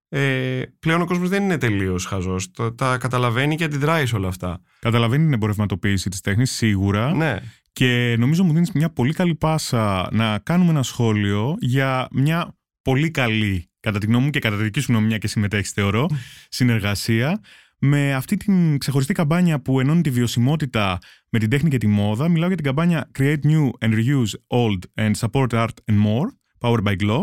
ε, 0.09 0.61
πλέον 0.79 1.01
ο 1.01 1.05
κόσμος 1.05 1.29
δεν 1.29 1.43
είναι 1.43 1.57
τελείως 1.57 2.05
χαζός. 2.05 2.51
Τα, 2.51 2.75
τα 2.75 2.97
καταλαβαίνει 2.97 3.55
και 3.55 3.63
αντιδράει 3.63 4.05
σε 4.05 4.15
όλα 4.15 4.27
αυτά. 4.27 4.61
Καταλαβαίνει 4.79 5.23
την 5.23 5.33
εμπορευματοποίηση 5.33 6.09
της 6.09 6.21
τέχνης, 6.21 6.51
σίγουρα. 6.51 7.13
Ναι, 7.13 7.39
Και 7.75 8.15
νομίζω 8.19 8.43
μου 8.43 8.53
δίνεις 8.53 8.71
μια 8.71 8.89
πολύ 8.89 9.13
καλή 9.13 9.35
πάσα 9.35 10.09
να 10.11 10.39
κάνουμε 10.39 10.69
ένα 10.69 10.83
σχόλιο 10.83 11.55
για 11.59 12.07
μια 12.11 12.57
πολύ 12.81 13.11
καλή, 13.11 13.69
κατά 13.79 13.99
τη 13.99 14.05
γνώμη 14.05 14.23
μου 14.23 14.29
και 14.29 14.39
κατά 14.39 14.57
τη 14.57 14.63
δική 14.63 14.79
σου 14.79 14.91
γνώμη, 14.91 15.07
μια 15.07 15.17
και 15.17 15.27
συμμετέχεις, 15.27 15.71
θεωρώ, 15.71 16.09
συνεργασία 16.49 17.41
με 17.79 18.13
αυτή 18.13 18.37
την 18.37 18.77
ξεχωριστή 18.77 19.13
καμπάνια 19.13 19.61
που 19.61 19.79
ενώνει 19.79 20.01
τη 20.01 20.09
βιωσιμότητα 20.09 20.99
με 21.29 21.39
την 21.39 21.49
τέχνη 21.49 21.69
και 21.69 21.77
τη 21.77 21.87
μόδα. 21.87 22.29
Μιλάω 22.29 22.47
για 22.47 22.55
την 22.55 22.65
καμπάνια 22.65 23.11
Create 23.19 23.39
New 23.43 23.69
and 23.79 23.93
Reuse 23.93 24.31
Old 24.47 25.05
and 25.05 25.11
Support 25.19 25.49
Art 25.49 25.75
and 25.91 26.05
More, 26.05 26.27
Powered 26.59 26.83
by 26.83 26.95
Glow, 26.95 27.21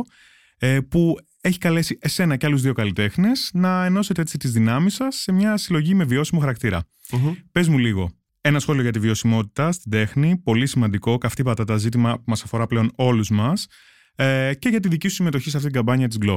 ε, 0.59 0.81
που 0.81 1.17
έχει 1.41 1.59
καλέσει 1.59 1.99
εσένα 2.01 2.37
και 2.37 2.47
άλλους 2.47 2.63
δύο 2.63 2.73
καλλιτέχνες 2.73 3.51
να 3.55 3.85
ενώσετε 3.85 4.21
έτσι 4.21 4.39
τις 4.39 4.53
δυνάμεις 4.53 4.95
σας 4.95 5.17
σε 5.17 5.33
μια 5.33 5.57
συλλογή 5.57 5.95
με 5.95 6.05
βιώσιμο 6.05 6.41
χαρακτήρα. 6.41 6.83
Μμμ. 7.13 7.33
Πες 7.53 7.69
μου 7.69 7.79
λίγο. 7.79 8.11
Ένα 8.45 8.59
σχόλιο 8.59 8.83
για 8.83 8.93
τη 8.93 8.99
βιωσιμότητα 8.99 9.73
στην 9.73 9.91
τέχνη. 9.91 10.37
Πολύ 10.37 10.67
σημαντικό, 10.67 11.19
καυτή 11.19 11.43
πατάτα 11.43 11.77
ζήτημα 11.77 12.15
που 12.17 12.25
μας 12.27 12.43
αφορά 12.43 12.67
πλέον 12.67 12.93
όλους 12.95 13.31
μας. 13.31 13.67
Ε, 14.15 14.55
και 14.59 14.69
για 14.69 14.81
τη 14.81 14.89
δική 14.89 15.09
σου 15.09 15.15
συμμετοχή 15.15 15.51
σε 15.51 15.57
αυτή 15.57 15.69
την 15.69 15.77
καμπάνια 15.77 16.09
της 16.09 16.19
Glow. 16.23 16.37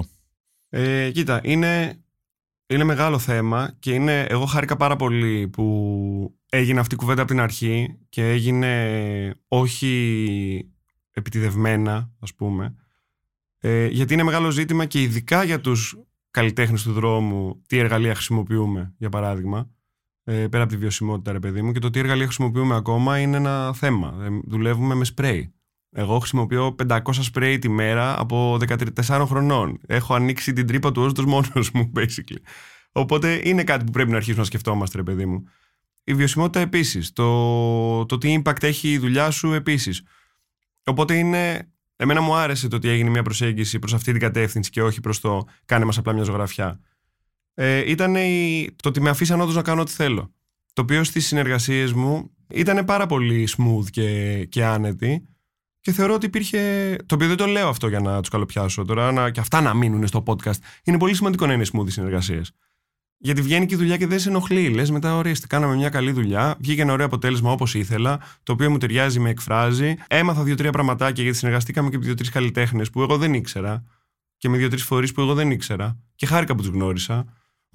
Ε, 0.70 1.12
κοίτα, 1.12 1.40
είναι, 1.44 2.04
είναι 2.68 2.84
μεγάλο 2.84 3.20
θέμα 3.20 3.76
και 3.80 3.94
είναι, 3.94 4.22
εγώ 4.22 4.46
χάρηκα 4.46 4.76
πάρα 4.76 4.96
πολύ 4.96 5.48
που 5.48 6.40
έγινε 6.50 6.80
αυτή 6.80 6.94
η 6.94 6.98
κουβέντα 6.98 7.22
από 7.22 7.32
την 7.32 7.40
αρχή 7.40 7.98
και 8.10 8.30
έγινε 8.30 9.36
όχι 9.48 10.72
επιτιδευμένα, 11.12 12.12
ας 12.20 12.34
πούμε. 12.34 12.76
Ε, 13.60 13.88
γιατί 13.88 14.14
είναι 14.14 14.24
μεγάλο 14.24 14.50
ζήτημα 14.50 14.86
και 14.86 15.02
ειδικά 15.02 15.44
για 15.44 15.62
τους 15.62 15.98
καλλιτέχνες 16.32 16.84
του 16.84 16.94
δρόμου 16.94 17.62
τι 17.68 17.78
εργαλεία 17.78 18.14
χρησιμοποιούμε, 18.14 18.94
για 18.98 19.10
παράδειγμα. 19.10 19.70
Ε, 20.28 20.48
πέρα 20.48 20.64
από 20.64 20.72
τη 20.72 20.78
βιωσιμότητα, 20.78 21.32
ρε 21.32 21.40
παιδί 21.40 21.62
μου, 21.62 21.72
και 21.72 21.80
το 21.80 21.90
τι 21.90 22.00
εργαλεία 22.00 22.26
χρησιμοποιούμε 22.26 22.76
ακόμα 22.76 23.20
είναι 23.20 23.38
ένα 23.38 23.74
θέμα. 23.74 24.18
Ε, 24.22 24.28
δουλεύουμε 24.44 24.96
με 24.96 25.06
σπρέι. 25.06 25.54
Εγώ 25.92 26.20
χρησιμοποιώ 26.20 26.76
500 26.88 27.00
σπρέι 27.12 27.60
τη 27.60 27.70
μέρα 27.70 28.20
από 28.20 28.58
14 29.06 29.26
χρονών. 29.28 29.80
Έχω 29.88 30.14
ανοίξει 30.14 30.54
την 30.54 30.68
τρύπα 30.68 30.92
του 30.92 31.02
όστος 31.02 31.26
μόνος 31.26 31.72
μου, 31.72 31.92
basically. 31.98 32.42
Οπότε 32.92 33.42
είναι 33.44 33.64
κάτι 33.64 33.84
που 33.84 33.92
πρέπει 33.92 34.10
να 34.10 34.16
αρχίσουμε 34.16 34.42
να 34.42 34.48
σκεφτόμαστε, 34.48 34.98
ρε 34.98 35.04
παιδί 35.04 35.26
μου. 35.26 35.44
Η 36.04 36.14
βιωσιμότητα 36.14 36.60
επίσης. 36.60 37.14
Το, 37.14 38.06
το 38.06 38.18
τι 38.18 38.42
impact 38.42 38.64
έχει 38.64 38.92
η 38.92 38.98
δουλειά 38.98 39.32
σου 39.32 39.54
επίσης. 39.54 40.04
Οπότε 40.84 41.18
είναι. 41.18 41.70
Εμένα 41.96 42.22
μου 42.22 42.36
άρεσε 42.36 42.68
το 42.68 42.76
ότι 42.76 42.90
έγινε 42.90 43.10
μια 43.10 43.24
προσέγγιση 43.24 43.80
προς 43.80 43.94
αυτή 43.94 44.12
την 44.12 44.22
κατεύθυνση 44.22 44.70
και 44.70 44.84
όχι 44.84 45.02
προς 45.02 45.20
το 45.20 45.48
κάνε 45.66 45.86
μας 45.86 45.98
απλά 45.98 46.14
μια 46.14 46.24
ζωγραφιά. 46.24 46.80
Ε, 47.58 47.92
ήταν 47.92 48.16
η, 48.16 48.68
το 48.76 48.90
ότι 48.90 49.02
με 49.02 49.10
αφήσαν 49.10 49.42
όντως 49.42 49.56
να 49.56 49.62
κάνω 49.62 49.82
ό,τι 49.82 49.92
θέλω. 49.92 50.32
Το 50.74 50.82
οποίο 50.82 51.04
στις 51.04 51.26
συνεργασίες 51.26 51.94
μου 51.94 52.32
ήταν 52.50 52.86
πάρα 52.86 53.06
πολύ 53.06 53.48
smooth 53.58 53.90
και, 53.90 54.46
και 54.46 54.66
άνετη. 54.66 55.26
Και 55.80 55.92
θεωρώ 55.92 56.14
ότι 56.14 56.26
υπήρχε. 56.26 56.96
Το 57.06 57.16
οποίο 57.16 57.28
δεν 57.28 57.38
το 57.38 57.46
λέω 57.46 57.68
αυτό 57.68 57.88
για 57.88 58.00
να 58.00 58.20
τους 58.20 58.30
καλοπιάσω 58.30 58.86
τώρα, 58.86 59.12
να, 59.12 59.30
και 59.30 59.40
αυτά 59.40 59.62
να 59.62 59.74
μείνουν 59.74 60.08
στο 60.08 60.24
podcast. 60.26 60.58
Είναι 60.84 60.98
πολύ 60.98 61.14
σημαντικό 61.14 61.46
να 61.46 61.54
είναι 61.54 61.66
smooth 61.74 61.88
οι 61.88 61.92
συνεργασίες. 61.92 62.52
Γιατί 63.18 63.42
βγαίνει 63.42 63.66
και 63.66 63.74
η 63.74 63.78
δουλειά 63.78 63.98
και 63.98 64.08
δεν 64.08 64.20
σε 64.20 64.30
ενοχλεί. 64.30 64.70
Λες 64.70 64.92
μετά, 64.92 65.16
ορίστε, 65.16 65.48
κάναμε 65.48 65.76
μια 65.76 65.90
καλή 65.90 66.12
δουλειά. 66.12 66.56
Βγήκε 66.60 66.82
ένα 66.82 66.94
ωραίο 66.94 67.06
αποτέλεσμα 67.06 67.52
όπως 67.52 67.74
ήθελα, 67.74 68.20
το 68.44 68.52
οποίο 68.52 68.70
μου 68.70 68.78
ταιριάζει, 68.78 69.20
με 69.20 69.30
εκφράζει. 69.30 69.96
Έμαθα 70.08 70.44
δύο-τρία 70.44 70.72
πραγματάκια 70.72 71.24
γιατί 71.24 71.38
συνεργαστήκαμε 71.38 71.90
και 71.90 71.98
με 71.98 72.06
δύο-τρεις 72.06 72.30
καλλιτέχνες 72.30 72.90
που 72.90 73.02
εγώ 73.02 73.18
δεν 73.18 73.34
ήξερα. 73.34 73.84
Και 74.38 74.50
με 74.50 74.58
δύο-τρεις 74.58 74.84
φορείς 74.84 75.12
που 75.12 75.22
εγώ 75.22 75.34
δεν 75.34 75.52
ήξερα. 75.52 76.00
Και 76.16 76.26
χάρηκα 76.26 76.56
που 76.56 76.62
τους 76.62 76.72
γνώρισα. 76.72 77.26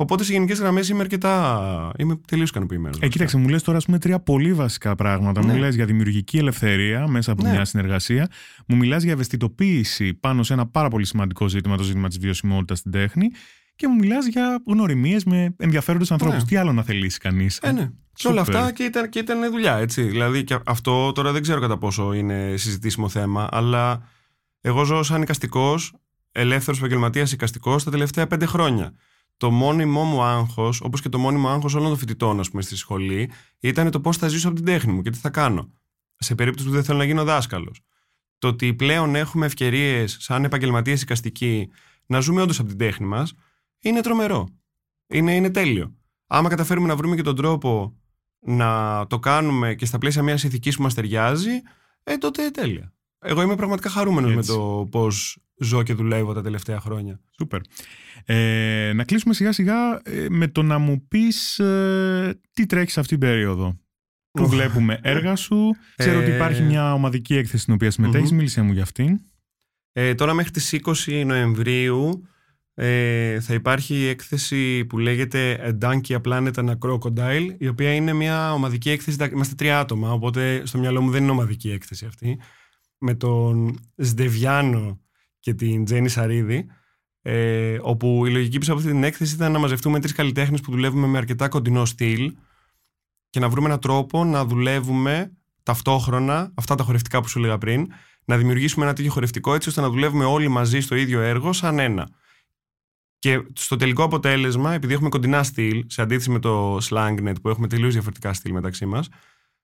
Οπότε 0.00 0.24
σε 0.24 0.32
γενικές 0.32 0.58
γραμμές 0.58 0.88
είμαι 0.88 1.00
αρκετά. 1.00 1.92
Είμαι 1.98 2.20
τελείως 2.26 2.48
ικανοποιημένος. 2.48 2.98
Ε, 3.00 3.08
κοίταξε, 3.08 3.36
μου 3.36 3.48
λες 3.48 3.62
τώρα 3.62 3.78
ας 3.78 3.84
πούμε, 3.84 3.98
τρία 3.98 4.20
πολύ 4.20 4.54
βασικά 4.54 4.94
πράγματα. 4.94 5.44
Ναι. 5.44 5.52
Μου 5.52 5.58
λες 5.58 5.74
για 5.74 5.84
δημιουργική 5.84 6.38
ελευθερία 6.38 7.08
μέσα 7.08 7.32
από 7.32 7.42
Ναι. 7.42 7.50
μια 7.50 7.64
συνεργασία. 7.64 8.28
Μου 8.66 8.76
μιλάς 8.76 9.02
για 9.02 9.12
ευαισθητοποίηση 9.12 10.14
πάνω 10.14 10.42
σε 10.42 10.52
ένα 10.52 10.66
πάρα 10.66 10.88
πολύ 10.88 11.06
σημαντικό 11.06 11.48
ζήτημα, 11.48 11.76
το 11.76 11.82
ζήτημα 11.82 12.08
της 12.08 12.18
βιωσιμότητας 12.18 12.78
στην 12.78 12.90
τέχνη. 12.90 13.30
Και 13.76 13.88
μου 13.88 13.94
μιλάς 13.94 14.26
για 14.26 14.62
γνωριμίες 14.66 15.24
με 15.24 15.54
ενδιαφέροντες 15.58 16.10
ανθρώπους. 16.10 16.38
Ναι. 16.38 16.44
Τι 16.44 16.56
άλλο 16.56 16.72
να 16.72 16.82
θελήσει 16.82 17.18
κανείς. 17.18 17.58
Ε, 17.62 17.72
ναι. 17.72 17.90
Και 18.12 18.28
όλα 18.28 18.44
Σούπερ. 18.44 18.60
αυτά 18.60 18.72
και 18.72 18.82
ήταν, 18.82 19.08
και 19.08 19.18
ήταν 19.18 19.50
δουλειά, 19.50 19.76
έτσι. 19.76 20.02
Δηλαδή, 20.02 20.44
και 20.44 20.58
αυτό 20.66 21.12
τώρα 21.12 21.32
δεν 21.32 21.42
ξέρω 21.42 21.60
κατά 21.60 21.78
πόσο 21.78 22.12
είναι 22.12 22.54
συζητήσιμο 22.56 23.08
θέμα, 23.08 23.48
αλλά 23.50 24.02
εγώ 24.60 24.84
ζω 24.84 25.02
σαν 25.02 25.22
οικαστικό, 25.22 25.74
ελεύθερος 26.32 26.78
επαγγελματίας 26.78 27.32
οικαστικό 27.32 27.76
τα 27.76 27.90
τελευταία 27.90 28.26
πέντε 28.26 28.46
χρόνια. 28.46 28.92
Το 29.40 29.50
μόνιμό 29.50 30.04
μου 30.04 30.22
άγχος, 30.22 30.80
όπως 30.80 31.00
και 31.00 31.08
το 31.08 31.18
μόνιμο 31.18 31.48
άγχος 31.48 31.74
όλων 31.74 31.88
των 31.88 31.96
φοιτητών, 31.96 32.40
ας 32.40 32.50
πούμε, 32.50 32.62
στη 32.62 32.76
σχολή, 32.76 33.30
ήταν 33.60 33.90
το 33.90 34.00
πώς 34.00 34.16
θα 34.16 34.28
ζήσω 34.28 34.46
από 34.46 34.56
την 34.56 34.64
τέχνη 34.64 34.92
μου 34.92 35.02
και 35.02 35.10
τι 35.10 35.18
θα 35.18 35.30
κάνω. 35.30 35.72
Σε 36.16 36.34
περίπτωση 36.34 36.68
που 36.68 36.74
δεν 36.74 36.84
θέλω 36.84 36.98
να 36.98 37.04
γίνω 37.04 37.24
δάσκαλος. 37.24 37.80
Το 38.38 38.48
ότι 38.48 38.74
πλέον 38.74 39.14
έχουμε 39.14 39.46
ευκαιρίες, 39.46 40.16
σαν 40.20 40.44
επαγγελματίες 40.44 41.02
οικαστικοί, 41.02 41.68
να 42.06 42.20
ζούμε 42.20 42.42
όντως 42.42 42.58
από 42.58 42.68
την 42.68 42.78
τέχνη 42.78 43.06
μας, 43.06 43.34
είναι 43.78 44.00
τρομερό. 44.00 44.48
Είναι, 45.06 45.34
είναι 45.34 45.50
τέλειο. 45.50 45.94
Άμα 46.26 46.48
καταφέρουμε 46.48 46.86
να 46.86 46.96
βρούμε 46.96 47.16
και 47.16 47.22
τον 47.22 47.36
τρόπο 47.36 47.96
να 48.38 49.06
το 49.06 49.18
κάνουμε 49.18 49.74
και 49.74 49.86
στα 49.86 49.98
πλαίσια 49.98 50.22
μιας 50.22 50.42
ηθικής 50.42 50.76
που 50.76 50.82
μας 50.82 50.94
ταιριάζει, 50.94 51.60
ε, 52.02 52.16
τότε 52.16 52.50
τέλεια. 52.50 52.94
Εγώ 53.18 53.42
είμαι 53.42 53.56
πραγματικά 53.56 53.90
χαρούμενος 53.90 54.32
με 54.32 54.38
Έτσι. 54.38 54.52
το 54.52 54.88
πώς 54.90 55.38
ζω 55.60 55.82
και 55.82 55.94
δουλεύω 55.94 56.32
τα 56.32 56.42
τελευταία 56.42 56.80
χρόνια. 56.80 57.20
Σούπερ. 57.36 57.60
Ε, 58.24 58.92
να 58.94 59.04
κλείσουμε 59.04 59.34
σιγά 59.34 59.52
σιγά 59.52 60.00
ε, 60.02 60.26
με 60.28 60.48
το 60.48 60.62
να 60.62 60.78
μου 60.78 61.06
πεις 61.08 61.58
ε, 61.58 62.40
τι 62.52 62.66
τρέχεις 62.66 62.98
αυτή 62.98 63.10
την 63.10 63.28
περίοδο. 63.28 63.78
Που 64.30 64.48
βλέπουμε 64.48 64.98
έργα 65.02 65.36
σου. 65.36 65.76
Ξέρω 65.96 66.20
ότι 66.20 66.30
υπάρχει 66.30 66.62
μια 66.62 66.94
ομαδική 66.94 67.36
έκθεση 67.36 67.62
στην 67.62 67.74
οποία 67.74 67.90
συμμετέχεις. 67.90 68.32
Μίλησέ 68.32 68.62
μου 68.62 68.72
για 68.72 68.82
αυτήν. 68.82 69.20
Ε, 69.92 70.14
τώρα 70.14 70.34
μέχρι 70.34 70.50
τις 70.50 70.76
20 71.06 71.22
Νοεμβρίου 71.26 72.28
ε, 72.74 73.40
θα 73.40 73.54
υπάρχει 73.54 73.94
η 73.94 74.06
έκθεση 74.08 74.84
που 74.84 74.98
λέγεται 74.98 75.60
A 75.80 75.84
Donkey, 75.84 76.20
A 76.20 76.20
Planet 76.20 76.52
and 76.52 76.68
a 76.68 76.74
Crocodile 76.78 77.54
η 77.58 77.68
οποία 77.68 77.94
είναι 77.94 78.12
μια 78.12 78.52
ομαδική 78.52 78.90
έκθεση, 78.90 79.16
είμαστε 79.32 79.54
τρία 79.54 79.78
άτομα 79.80 80.12
οπότε 80.12 80.62
στο 80.66 80.78
μυαλό 80.78 81.00
μου 81.00 81.10
δεν 81.10 81.22
είναι 81.22 81.30
ομαδική 81.30 81.70
έκθεση 81.70 82.06
αυτή 82.06 82.38
με 82.98 83.14
τον 83.14 83.78
Σδεβιάνο 83.96 85.00
και 85.40 85.54
την 85.54 85.84
Τζέννη 85.84 86.08
Σαρίδη 86.08 86.66
ε, 87.22 87.78
όπου 87.82 88.26
η 88.26 88.30
λογική 88.30 88.58
πίσω 88.58 88.72
από 88.72 88.80
αυτή 88.80 88.92
την 88.92 89.04
έκθεση 89.04 89.34
ήταν 89.34 89.52
να 89.52 89.58
μαζευτούμε 89.58 90.00
τρεις 90.00 90.12
καλλιτέχνες 90.12 90.60
που 90.60 90.70
δουλεύουμε 90.70 91.06
με 91.06 91.18
αρκετά 91.18 91.48
κοντινό 91.48 91.84
στυλ 91.84 92.34
και 93.30 93.40
να 93.40 93.48
βρούμε 93.48 93.66
έναν 93.66 93.80
τρόπο 93.80 94.24
να 94.24 94.44
δουλεύουμε 94.44 95.32
ταυτόχρονα 95.62 96.52
αυτά 96.54 96.74
τα 96.74 96.84
χορευτικά 96.84 97.20
που 97.20 97.28
σου 97.28 97.38
έλεγα 97.38 97.58
πριν 97.58 97.92
να 98.24 98.36
δημιουργήσουμε 98.36 98.84
ένα 98.84 98.94
τέτοιο 98.94 99.10
χορευτικό 99.10 99.54
έτσι 99.54 99.68
ώστε 99.68 99.80
να 99.80 99.88
δουλεύουμε 99.88 100.24
όλοι 100.24 100.48
μαζί 100.48 100.80
στο 100.80 100.94
ίδιο 100.94 101.20
έργο 101.20 101.52
σαν 101.52 101.78
ένα. 101.78 102.08
Και 103.18 103.42
στο 103.52 103.76
τελικό 103.76 104.02
αποτέλεσμα, 104.02 104.72
επειδή 104.72 104.92
έχουμε 104.92 105.08
κοντινά 105.08 105.42
στυλ, 105.42 105.84
σε 105.88 106.02
αντίθεση 106.02 106.30
με 106.30 106.38
το 106.38 106.76
SlangNet 106.76 107.34
που 107.42 107.48
έχουμε 107.48 107.66
τελείως 107.66 107.92
διαφορετικά 107.92 108.32
στυλ 108.32 108.52
μεταξύ 108.52 108.86
μας, 108.86 109.08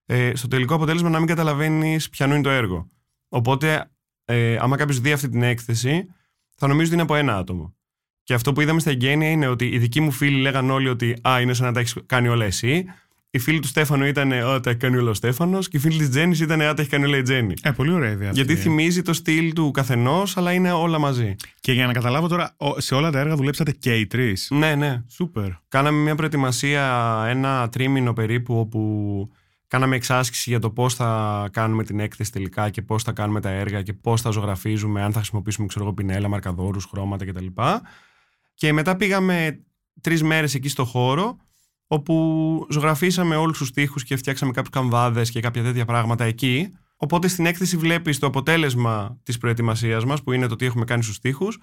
ε, 0.06 0.34
στο 0.34 0.48
τελικό 0.48 0.74
αποτέλεσμα 0.74 1.08
να 1.08 1.18
μην 1.18 1.26
καταλαβαίνεις 1.26 2.08
ποιανού 2.08 2.32
είναι 2.32 2.42
το 2.42 2.50
έργο. 2.50 2.90
Οπότε, 3.28 3.90
ε, 4.26 4.56
άμα 4.60 4.76
κάποιος 4.76 5.00
δει 5.00 5.12
αυτή 5.12 5.28
την 5.28 5.42
έκθεση, 5.42 6.06
θα 6.54 6.66
νομίζει 6.66 6.86
ότι 6.86 6.94
είναι 6.94 7.02
από 7.02 7.14
ένα 7.14 7.36
άτομο. 7.36 7.74
Και 8.22 8.34
αυτό 8.34 8.52
που 8.52 8.60
είδαμε 8.60 8.80
στα 8.80 8.90
εγγένεια 8.90 9.30
είναι 9.30 9.46
ότι 9.46 9.66
οι 9.66 9.78
δικοί 9.78 10.00
μου 10.00 10.10
φίλοι 10.10 10.40
λέγαν 10.40 10.70
όλοι 10.70 10.88
ότι 10.88 11.16
Α, 11.28 11.40
είναι 11.40 11.54
σαν 11.54 11.66
να 11.66 11.72
τα 11.72 11.80
έχεις 11.80 11.96
κάνει 12.06 12.28
όλα 12.28 12.44
εσύ 12.44 12.86
η 13.36 13.38
φίλη 13.38 13.60
του 13.60 13.66
Στέφανο 13.66 14.06
ήταν 14.06 14.32
Ό, 14.32 14.60
τα 14.60 14.70
έχει 14.70 14.78
κάνει 14.78 14.96
όλα 14.96 15.10
ο 15.10 15.14
Στέφανος 15.14 15.68
και 15.68 15.76
η 15.76 15.80
φίλη 15.80 15.98
της 15.98 16.08
Τζέννη 16.08 16.36
ήταν 16.40 16.60
Α, 16.60 16.74
τα 16.74 16.82
έχει 16.82 16.90
κάνει 16.90 17.04
όλα 17.04 17.16
η 17.16 17.22
Τζέννη. 17.22 17.54
Ε, 17.62 17.70
πολύ 17.70 17.92
ωραία 17.92 18.10
ιδέα. 18.10 18.30
Γιατί 18.30 18.52
ε. 18.52 18.56
θυμίζει 18.56 19.02
το 19.02 19.12
στυλ 19.12 19.52
του 19.52 19.70
καθενός, 19.70 20.36
αλλά 20.36 20.52
είναι 20.52 20.72
όλα 20.72 20.98
μαζί. 20.98 21.34
Και 21.60 21.72
για 21.72 21.86
να 21.86 21.92
καταλάβω 21.92 22.28
τώρα, 22.28 22.56
σε 22.76 22.94
όλα 22.94 23.10
τα 23.10 23.18
έργα 23.18 23.36
δουλέψατε 23.36 23.70
και 23.70 23.94
οι 23.94 24.06
τρεις. 24.06 24.48
Ναι, 24.50 24.74
ναι. 24.74 25.02
Σούπερ. 25.08 25.48
Κάναμε 25.68 25.98
μια 26.02 26.14
προετοιμασία 26.14 27.24
ένα 27.28 27.68
τρίμηνο 27.68 28.12
περίπου 28.12 28.58
όπου 28.58 29.30
κάναμε 29.66 29.96
εξάσκηση 29.96 30.50
για 30.50 30.58
το 30.58 30.70
πώς 30.70 30.94
θα 30.94 31.48
κάνουμε 31.52 31.84
την 31.84 32.00
έκθεση 32.00 32.32
τελικά 32.32 32.70
και 32.70 32.82
πώς 32.82 33.02
θα 33.02 33.12
κάνουμε 33.12 33.40
τα 33.40 33.50
έργα 33.50 33.82
και 33.82 33.92
πώς 33.92 34.20
θα 34.20 34.30
ζωγραφίζουμε, 34.30 35.02
αν 35.02 35.12
θα 35.12 35.18
χρησιμοποιήσουμε 35.18 35.66
ξέρω, 35.66 35.92
πινέλα, 35.92 36.28
μαρκαδόρους, 36.28 36.84
χρώματα 36.84 37.26
κτλ. 37.26 37.46
Και 38.54 38.72
μετά 38.72 38.96
πήγαμε 38.96 39.64
τρεις 40.00 40.22
μέρες 40.22 40.54
εκεί 40.54 40.68
στο 40.68 40.84
χώρο 40.84 41.36
όπου 41.86 42.66
ζωγραφίσαμε 42.70 43.36
όλους 43.36 43.58
τους 43.58 43.70
τοίχους 43.70 44.02
και 44.02 44.16
φτιάξαμε 44.16 44.52
κάποιους 44.52 44.74
καμβάδες 44.74 45.30
και 45.30 45.40
κάποια 45.40 45.62
τέτοια 45.62 45.84
πράγματα 45.84 46.24
εκεί. 46.24 46.72
Οπότε 46.96 47.28
στην 47.28 47.46
έκθεση 47.46 47.76
βλέπεις 47.76 48.18
το 48.18 48.26
αποτέλεσμα 48.26 49.20
της 49.22 49.38
προετοιμασίας 49.38 50.04
μας, 50.04 50.22
που 50.22 50.32
είναι 50.32 50.46
το 50.46 50.56
τι 50.56 50.66
έχουμε 50.66 50.84
κάνει 50.84 51.02
στους 51.02 51.18
τοίχους, 51.18 51.58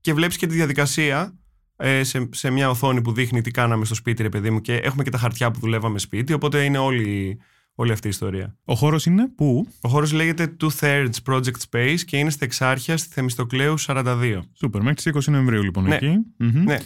και 0.00 0.14
βλέπεις 0.14 0.36
και 0.36 0.46
τη 0.46 0.54
διαδικασία 0.54 1.39
ε, 1.80 2.02
σε, 2.04 2.28
σε 2.32 2.50
μια 2.50 2.70
οθόνη 2.70 3.02
που 3.02 3.12
δείχνει 3.12 3.40
τι 3.40 3.50
κάναμε 3.50 3.84
στο 3.84 3.94
σπίτι, 3.94 4.22
ρε 4.22 4.28
παιδί 4.28 4.50
μου, 4.50 4.60
και 4.60 4.74
έχουμε 4.74 5.02
και 5.02 5.10
τα 5.10 5.18
χαρτιά 5.18 5.50
που 5.50 5.58
δουλεύαμε 5.60 5.98
σπίτι, 5.98 6.32
οπότε 6.32 6.64
είναι 6.64 6.78
όλη, 6.78 7.38
όλη 7.74 7.92
αυτή 7.92 8.06
η 8.06 8.10
ιστορία. 8.10 8.56
Ο 8.64 8.74
χώρος 8.74 9.06
είναι 9.06 9.28
πού; 9.36 9.66
Ο 9.80 9.88
χώρος 9.88 10.12
λέγεται 10.12 10.56
Two 10.60 10.68
Thirds 10.80 11.32
Project 11.32 11.56
Space 11.70 11.98
και 12.04 12.16
είναι 12.16 12.30
στα 12.30 12.44
Εξάρχεια, 12.44 12.96
στη 12.96 13.08
Θεμιστοκλέου 13.12 13.74
42. 13.80 14.40
Σούπερ, 14.52 14.82
μέχρι 14.82 15.12
τις 15.12 15.26
20 15.28 15.32
Νοεμβρίου 15.32 15.62
λοιπόν 15.62 15.84
ναι. 15.84 15.94
εκεί. 15.94 16.16
Ναι. 16.36 16.78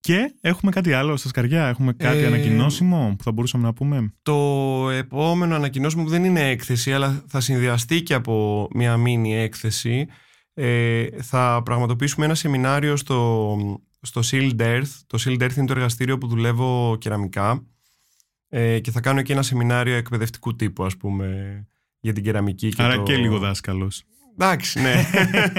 Και 0.00 0.34
έχουμε 0.40 0.70
κάτι 0.72 0.92
άλλο 0.92 1.16
στα 1.16 1.28
σκαριά, 1.28 1.68
έχουμε 1.68 1.92
κάτι 1.92 2.18
ε... 2.18 2.26
ανακοινώσιμο 2.26 3.14
που 3.18 3.24
θα 3.24 3.32
μπορούσαμε 3.32 3.64
να 3.64 3.72
πούμε; 3.72 4.12
Το 4.22 4.90
επόμενο 4.90 5.54
ανακοινώσιμο 5.54 6.04
που 6.04 6.10
δεν 6.10 6.24
είναι 6.24 6.50
έκθεση, 6.50 6.92
αλλά 6.92 7.24
θα 7.26 7.40
συνδυαστεί 7.40 8.02
και 8.02 8.14
από 8.14 8.68
μια 8.74 8.96
μίνι 8.96 9.36
έκθεση. 9.36 10.06
Ε, 10.54 11.06
θα 11.22 11.62
πραγματοποιήσουμε 11.64 12.24
ένα 12.24 12.34
σεμινάριο 12.34 12.96
στο, 12.96 13.56
στο 14.02 14.20
Sealed 14.24 14.60
Earth. 14.60 14.90
Το 15.06 15.22
Sealed 15.24 15.42
Earth 15.42 15.56
είναι 15.56 15.66
το 15.66 15.72
εργαστήριο 15.72 16.18
που 16.18 16.26
δουλεύω 16.26 16.96
κεραμικά 17.00 17.66
ε, 18.48 18.78
και 18.80 18.90
θα 18.90 19.00
κάνω 19.00 19.22
και 19.22 19.32
ένα 19.32 19.42
σεμινάριο 19.42 19.94
εκπαιδευτικού 19.94 20.56
τύπου, 20.56 20.84
ας 20.84 20.96
πούμε, 20.96 21.66
για 22.00 22.12
την 22.12 22.22
κεραμική. 22.22 22.68
Και 22.68 22.82
Άρα 22.82 22.96
το... 22.96 23.02
και 23.02 23.16
λίγο 23.16 23.38
δάσκαλος. 23.38 24.04
Εντάξει, 24.38 24.80
ναι. 24.80 24.94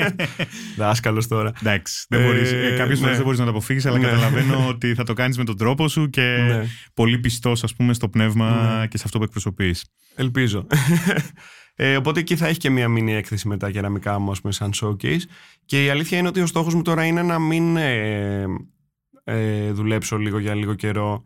Δάσκαλος 0.78 1.28
τώρα. 1.28 1.52
Εντάξει. 1.62 2.06
Δεν 2.10 2.22
μπορείς, 2.24 2.52
ε, 2.52 2.76
Κάποιες 2.78 2.78
φορές 2.78 3.00
ναι. 3.00 3.12
δεν 3.16 3.24
μπορείς 3.24 3.40
να 3.40 3.46
το 3.46 3.52
αποφύγεις, 3.52 3.86
αλλά 3.86 3.98
Ναι. 3.98 4.06
καταλαβαίνω 4.06 4.66
ότι 4.74 4.94
θα 4.94 5.04
το 5.04 5.14
κάνεις 5.14 5.38
με 5.38 5.44
τον 5.44 5.58
τρόπο 5.58 5.88
σου 5.88 6.10
και 6.10 6.22
Ναι. 6.22 6.66
πολύ 6.94 7.20
πιστός, 7.20 7.64
ας 7.64 7.76
πούμε, 7.76 7.94
στο 7.94 8.10
πνεύμα 8.10 8.78
Ναι. 8.80 8.88
και 8.88 8.98
σε 8.98 9.04
αυτό 9.06 9.18
που 9.18 9.24
εκπροσωπείς. 9.24 9.86
Ελπίζω. 10.16 10.68
Ε, 11.76 11.96
οπότε 11.98 12.20
εκεί 12.20 12.36
θα 12.36 12.48
έχει 12.48 12.60
και 12.60 12.70
μία 12.70 12.88
μίνι 12.90 13.14
έκθεση 13.14 13.48
με 13.48 13.58
τα 13.58 13.70
κεραμικά 13.70 14.20
μου, 14.20 14.32
ας 14.32 14.42
πούμε, 14.42 14.54
σαν 14.54 14.72
showcase. 14.82 15.20
Και 15.66 15.84
η 15.84 15.90
αλήθεια 15.90 16.18
είναι 16.18 16.28
ότι 16.28 16.42
ο 16.42 16.46
στόχος 16.46 16.74
μου 16.74 16.82
τώρα 16.82 17.06
είναι 17.06 17.22
να 17.22 17.40
μην 17.40 17.78
ε, 17.78 18.46
ε, 19.24 19.72
δουλέψω 19.72 20.18
λίγο 20.18 20.40
για 20.40 20.56
λίγο 20.56 20.74
καιρό. 20.74 21.24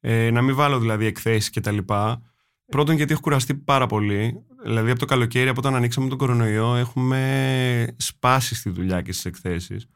Ε, 0.00 0.30
να 0.30 0.42
μην 0.42 0.54
βάλω 0.54 0.78
δηλαδή 0.78 1.06
εκθέσεις 1.06 1.50
και 1.50 1.60
τα 1.60 1.70
λοιπά. 1.70 2.22
Πρώτον 2.66 2.96
γιατί 2.96 3.12
έχω 3.12 3.20
κουραστεί 3.20 3.54
πάρα 3.54 3.86
πολύ. 3.86 4.34
Δηλαδή 4.64 4.90
από 4.90 4.98
το 4.98 5.04
καλοκαίρι, 5.04 5.48
από 5.48 5.60
όταν 5.60 5.74
ανοίξαμε 5.74 6.08
τον 6.08 6.18
κορονοϊό, 6.18 6.74
έχουμε 6.74 7.94
σπάσει 7.96 8.54
στη 8.54 8.70
δουλειά 8.70 9.02
και 9.02 9.12
στις 9.12 9.24
εκθέσεις. 9.24 9.86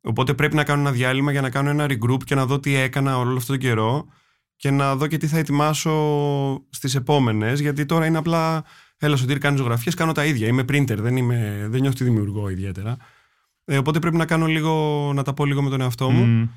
Οπότε 0.00 0.34
πρέπει 0.34 0.54
να 0.54 0.64
κάνω 0.64 0.80
ένα 0.80 0.90
διάλειμμα 0.90 1.32
για 1.32 1.40
να 1.40 1.50
κάνω 1.50 1.70
ένα 1.70 1.86
regroup 1.88 2.24
και 2.24 2.34
να 2.34 2.46
δω 2.46 2.60
τι 2.60 2.74
έκανα 2.74 3.18
όλο 3.18 3.36
αυτόν 3.36 3.58
τον 3.58 3.68
καιρό 3.68 4.06
και 4.56 4.70
να 4.70 4.96
δω 4.96 5.06
και 5.06 5.16
τι 5.16 5.26
θα 5.26 5.38
ετοιμάσω 5.38 6.66
στις 6.70 6.94
επόμενες 6.94 7.60
γιατί 7.60 7.86
τώρα 7.86 8.06
είναι 8.06 8.18
απλά 8.18 8.64
έλα 8.98 9.16
Σωτήρη 9.16 9.38
κάνει 9.38 9.56
ζωγραφίες, 9.56 9.94
κάνω 9.94 10.12
τα 10.12 10.24
ίδια, 10.24 10.46
είμαι 10.46 10.62
printer, 10.62 10.96
δεν, 10.96 11.16
είμαι, 11.16 11.66
δεν 11.70 11.80
νιώθω 11.80 11.88
ότι 11.88 12.04
δημιουργώ 12.04 12.48
ιδιαίτερα 12.48 12.96
ε, 13.64 13.78
οπότε 13.78 13.98
πρέπει 13.98 14.16
να 14.16 14.26
κάνω 14.26 14.46
λίγο, 14.46 15.10
να 15.14 15.22
τα 15.22 15.34
πω 15.34 15.44
λίγο 15.44 15.62
με 15.62 15.70
τον 15.70 15.80
εαυτό 15.80 16.10
μου 16.10 16.24
Μμ. 16.24 16.48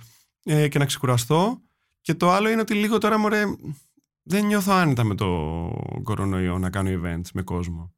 ε, 0.44 0.68
και 0.68 0.80
να 0.80 0.86
ξεκουραστώ 0.86 1.62
και 2.02 2.14
το 2.14 2.32
άλλο 2.32 2.50
είναι 2.50 2.62
ότι 2.62 2.74
λίγο 2.74 2.98
τώρα 2.98 3.18
μωρέ, 3.18 3.44
δεν 4.28 4.46
νιώθω 4.46 4.74
άνετα 4.74 5.04
με 5.04 5.16
το 5.16 5.28
κορονοϊό 6.04 6.58
να 6.58 6.70
κάνω 6.70 6.90
events 6.90 7.30
με 7.34 7.42
κόσμο 7.42 7.94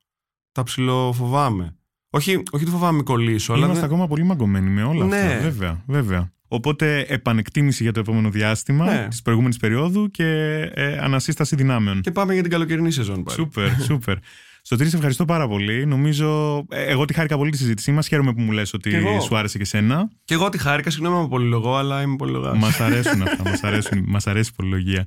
τα 0.52 0.63
ψιλοφοβάμαι 0.63 1.76
όχι, 2.10 2.44
όχι 2.52 2.66
το 2.66 2.72
φοβάμαι 2.72 2.98
μη 2.98 3.04
κολλήσω 3.04 3.54
αλλά 3.54 3.63
Είμαστε 3.66 3.82
δεν- 3.82 3.90
ακόμα 3.94 4.08
πολύ 4.08 4.24
μαγκωμένοι 4.24 4.70
με 4.70 4.84
όλα 4.84 5.06
Ναι. 5.06 5.18
αυτά. 5.20 5.40
Βέβαια, 5.40 5.84
βέβαια. 5.88 6.32
Οπότε 6.48 7.00
επανεκτίμηση 7.08 7.84
για 7.84 7.92
το 7.92 8.00
επόμενο 8.00 8.30
διάστημα 8.30 8.86
Ναι. 8.86 9.08
της 9.10 9.22
προηγούμενης 9.22 9.58
περίοδου 9.58 10.12
και 10.12 10.26
ε, 10.74 10.98
ανασύσταση 10.98 11.56
δυνάμεων. 11.56 12.02
και 12.02 12.12
πάμε 12.12 12.34
για 12.34 12.42
την 12.42 12.52
καλοκαιρινή 12.52 12.92
σεζόν 12.92 13.24
πάλι 13.24 13.38
Σούπερ, 13.38 13.82
σούπερ. 13.82 14.18
Σωτήρη, 14.62 14.90
σε 14.90 14.96
ευχαριστώ 14.96 15.26
πάρα 15.26 15.48
πολύ. 15.48 15.86
Νομίζω. 15.86 16.58
ε, 16.70 16.84
Εγώ 16.84 17.06
τη 17.06 17.13
χάρηκα 17.13 17.38
πολύ 17.38 17.52
τη 17.52 17.58
συζήτησή 17.58 17.92
μας. 17.92 18.08
Χαίρομαι 18.08 18.34
που 18.34 18.42
μου 18.42 18.52
λες 18.52 18.74
ότι 18.74 18.90
Κι 18.90 18.96
εγώ. 18.96 19.20
σου 19.20 19.38
άρεσε 19.38 19.58
και 19.58 19.66
σένα. 19.66 20.10
Και 20.26 20.34
εγώ 20.34 20.50
τη 20.50 20.58
χάρηκα, 20.58 20.90
συγγνώμη 20.90 21.22
με 21.22 21.28
πολυλογώ, 21.28 21.76
αλλά 21.76 22.02
είμαι 22.02 22.16
πολυλογάς. 22.16 22.58
Μας 22.58 22.80
αρέσουν 22.80 23.22
αυτά. 23.22 23.44
Μας, 23.50 23.63
αρέσουν, 23.63 24.04
μας 24.08 24.28
αρέσει 24.28 24.50
η 24.54 24.56
πολυλογία. 24.56 25.06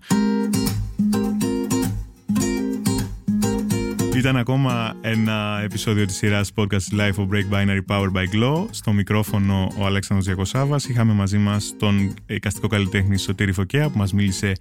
Ήταν 4.21 4.37
ακόμα 4.37 4.95
ένα 5.01 5.61
επεισόδιο 5.65 6.07
της 6.07 6.17
σειράς 6.17 6.53
podcast 6.55 6.99
Life 6.99 7.15
of 7.15 7.29
Break 7.29 7.51
Binary 7.53 7.81
Powered 7.87 8.13
by 8.13 8.25
Glow. 8.35 8.67
Στο 8.71 8.93
μικρόφωνο 8.93 9.73
ο 9.79 9.87
Αλέξανδρος 9.87 10.27
Διακοσάβας. 10.27 10.85
Είχαμε 10.85 11.13
μαζί 11.13 11.39
μας 11.39 11.75
τον 11.79 12.15
εικαστικό 12.27 12.67
καλλιτέχνη 12.67 13.19
Σωτήρη 13.19 13.53
Φωκέα 13.53 13.89
που 13.89 13.99
μας 13.99 14.13
μίλησε 14.13 14.53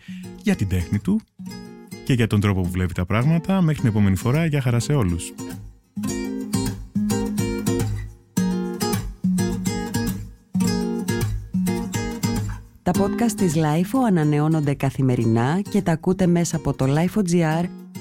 για 0.43 0.55
την 0.55 0.67
τέχνη 0.67 0.99
του 0.99 1.21
και 2.03 2.13
για 2.13 2.27
τον 2.27 2.39
τρόπο 2.39 2.61
που 2.61 2.69
βλέπει 2.69 2.93
τα 2.93 3.05
πράγματα. 3.05 3.61
Μέχρι 3.61 3.79
την 3.79 3.89
επόμενη 3.89 4.15
φορά, 4.15 4.45
για 4.45 4.61
χαρά 4.61 4.79
σε 4.79 4.93
όλους. 4.93 5.33
Τα 12.83 12.91
podcast 12.91 13.31
της 13.35 13.53
LIFO 13.55 13.99
ανανεώνονται 14.07 14.73
καθημερινά 14.73 15.61
και 15.69 15.81
τα 15.81 15.91
ακούτε 15.91 16.27
μέσα 16.27 16.55
από 16.55 16.73
το 16.73 16.85
LIFO.gr 16.87 17.65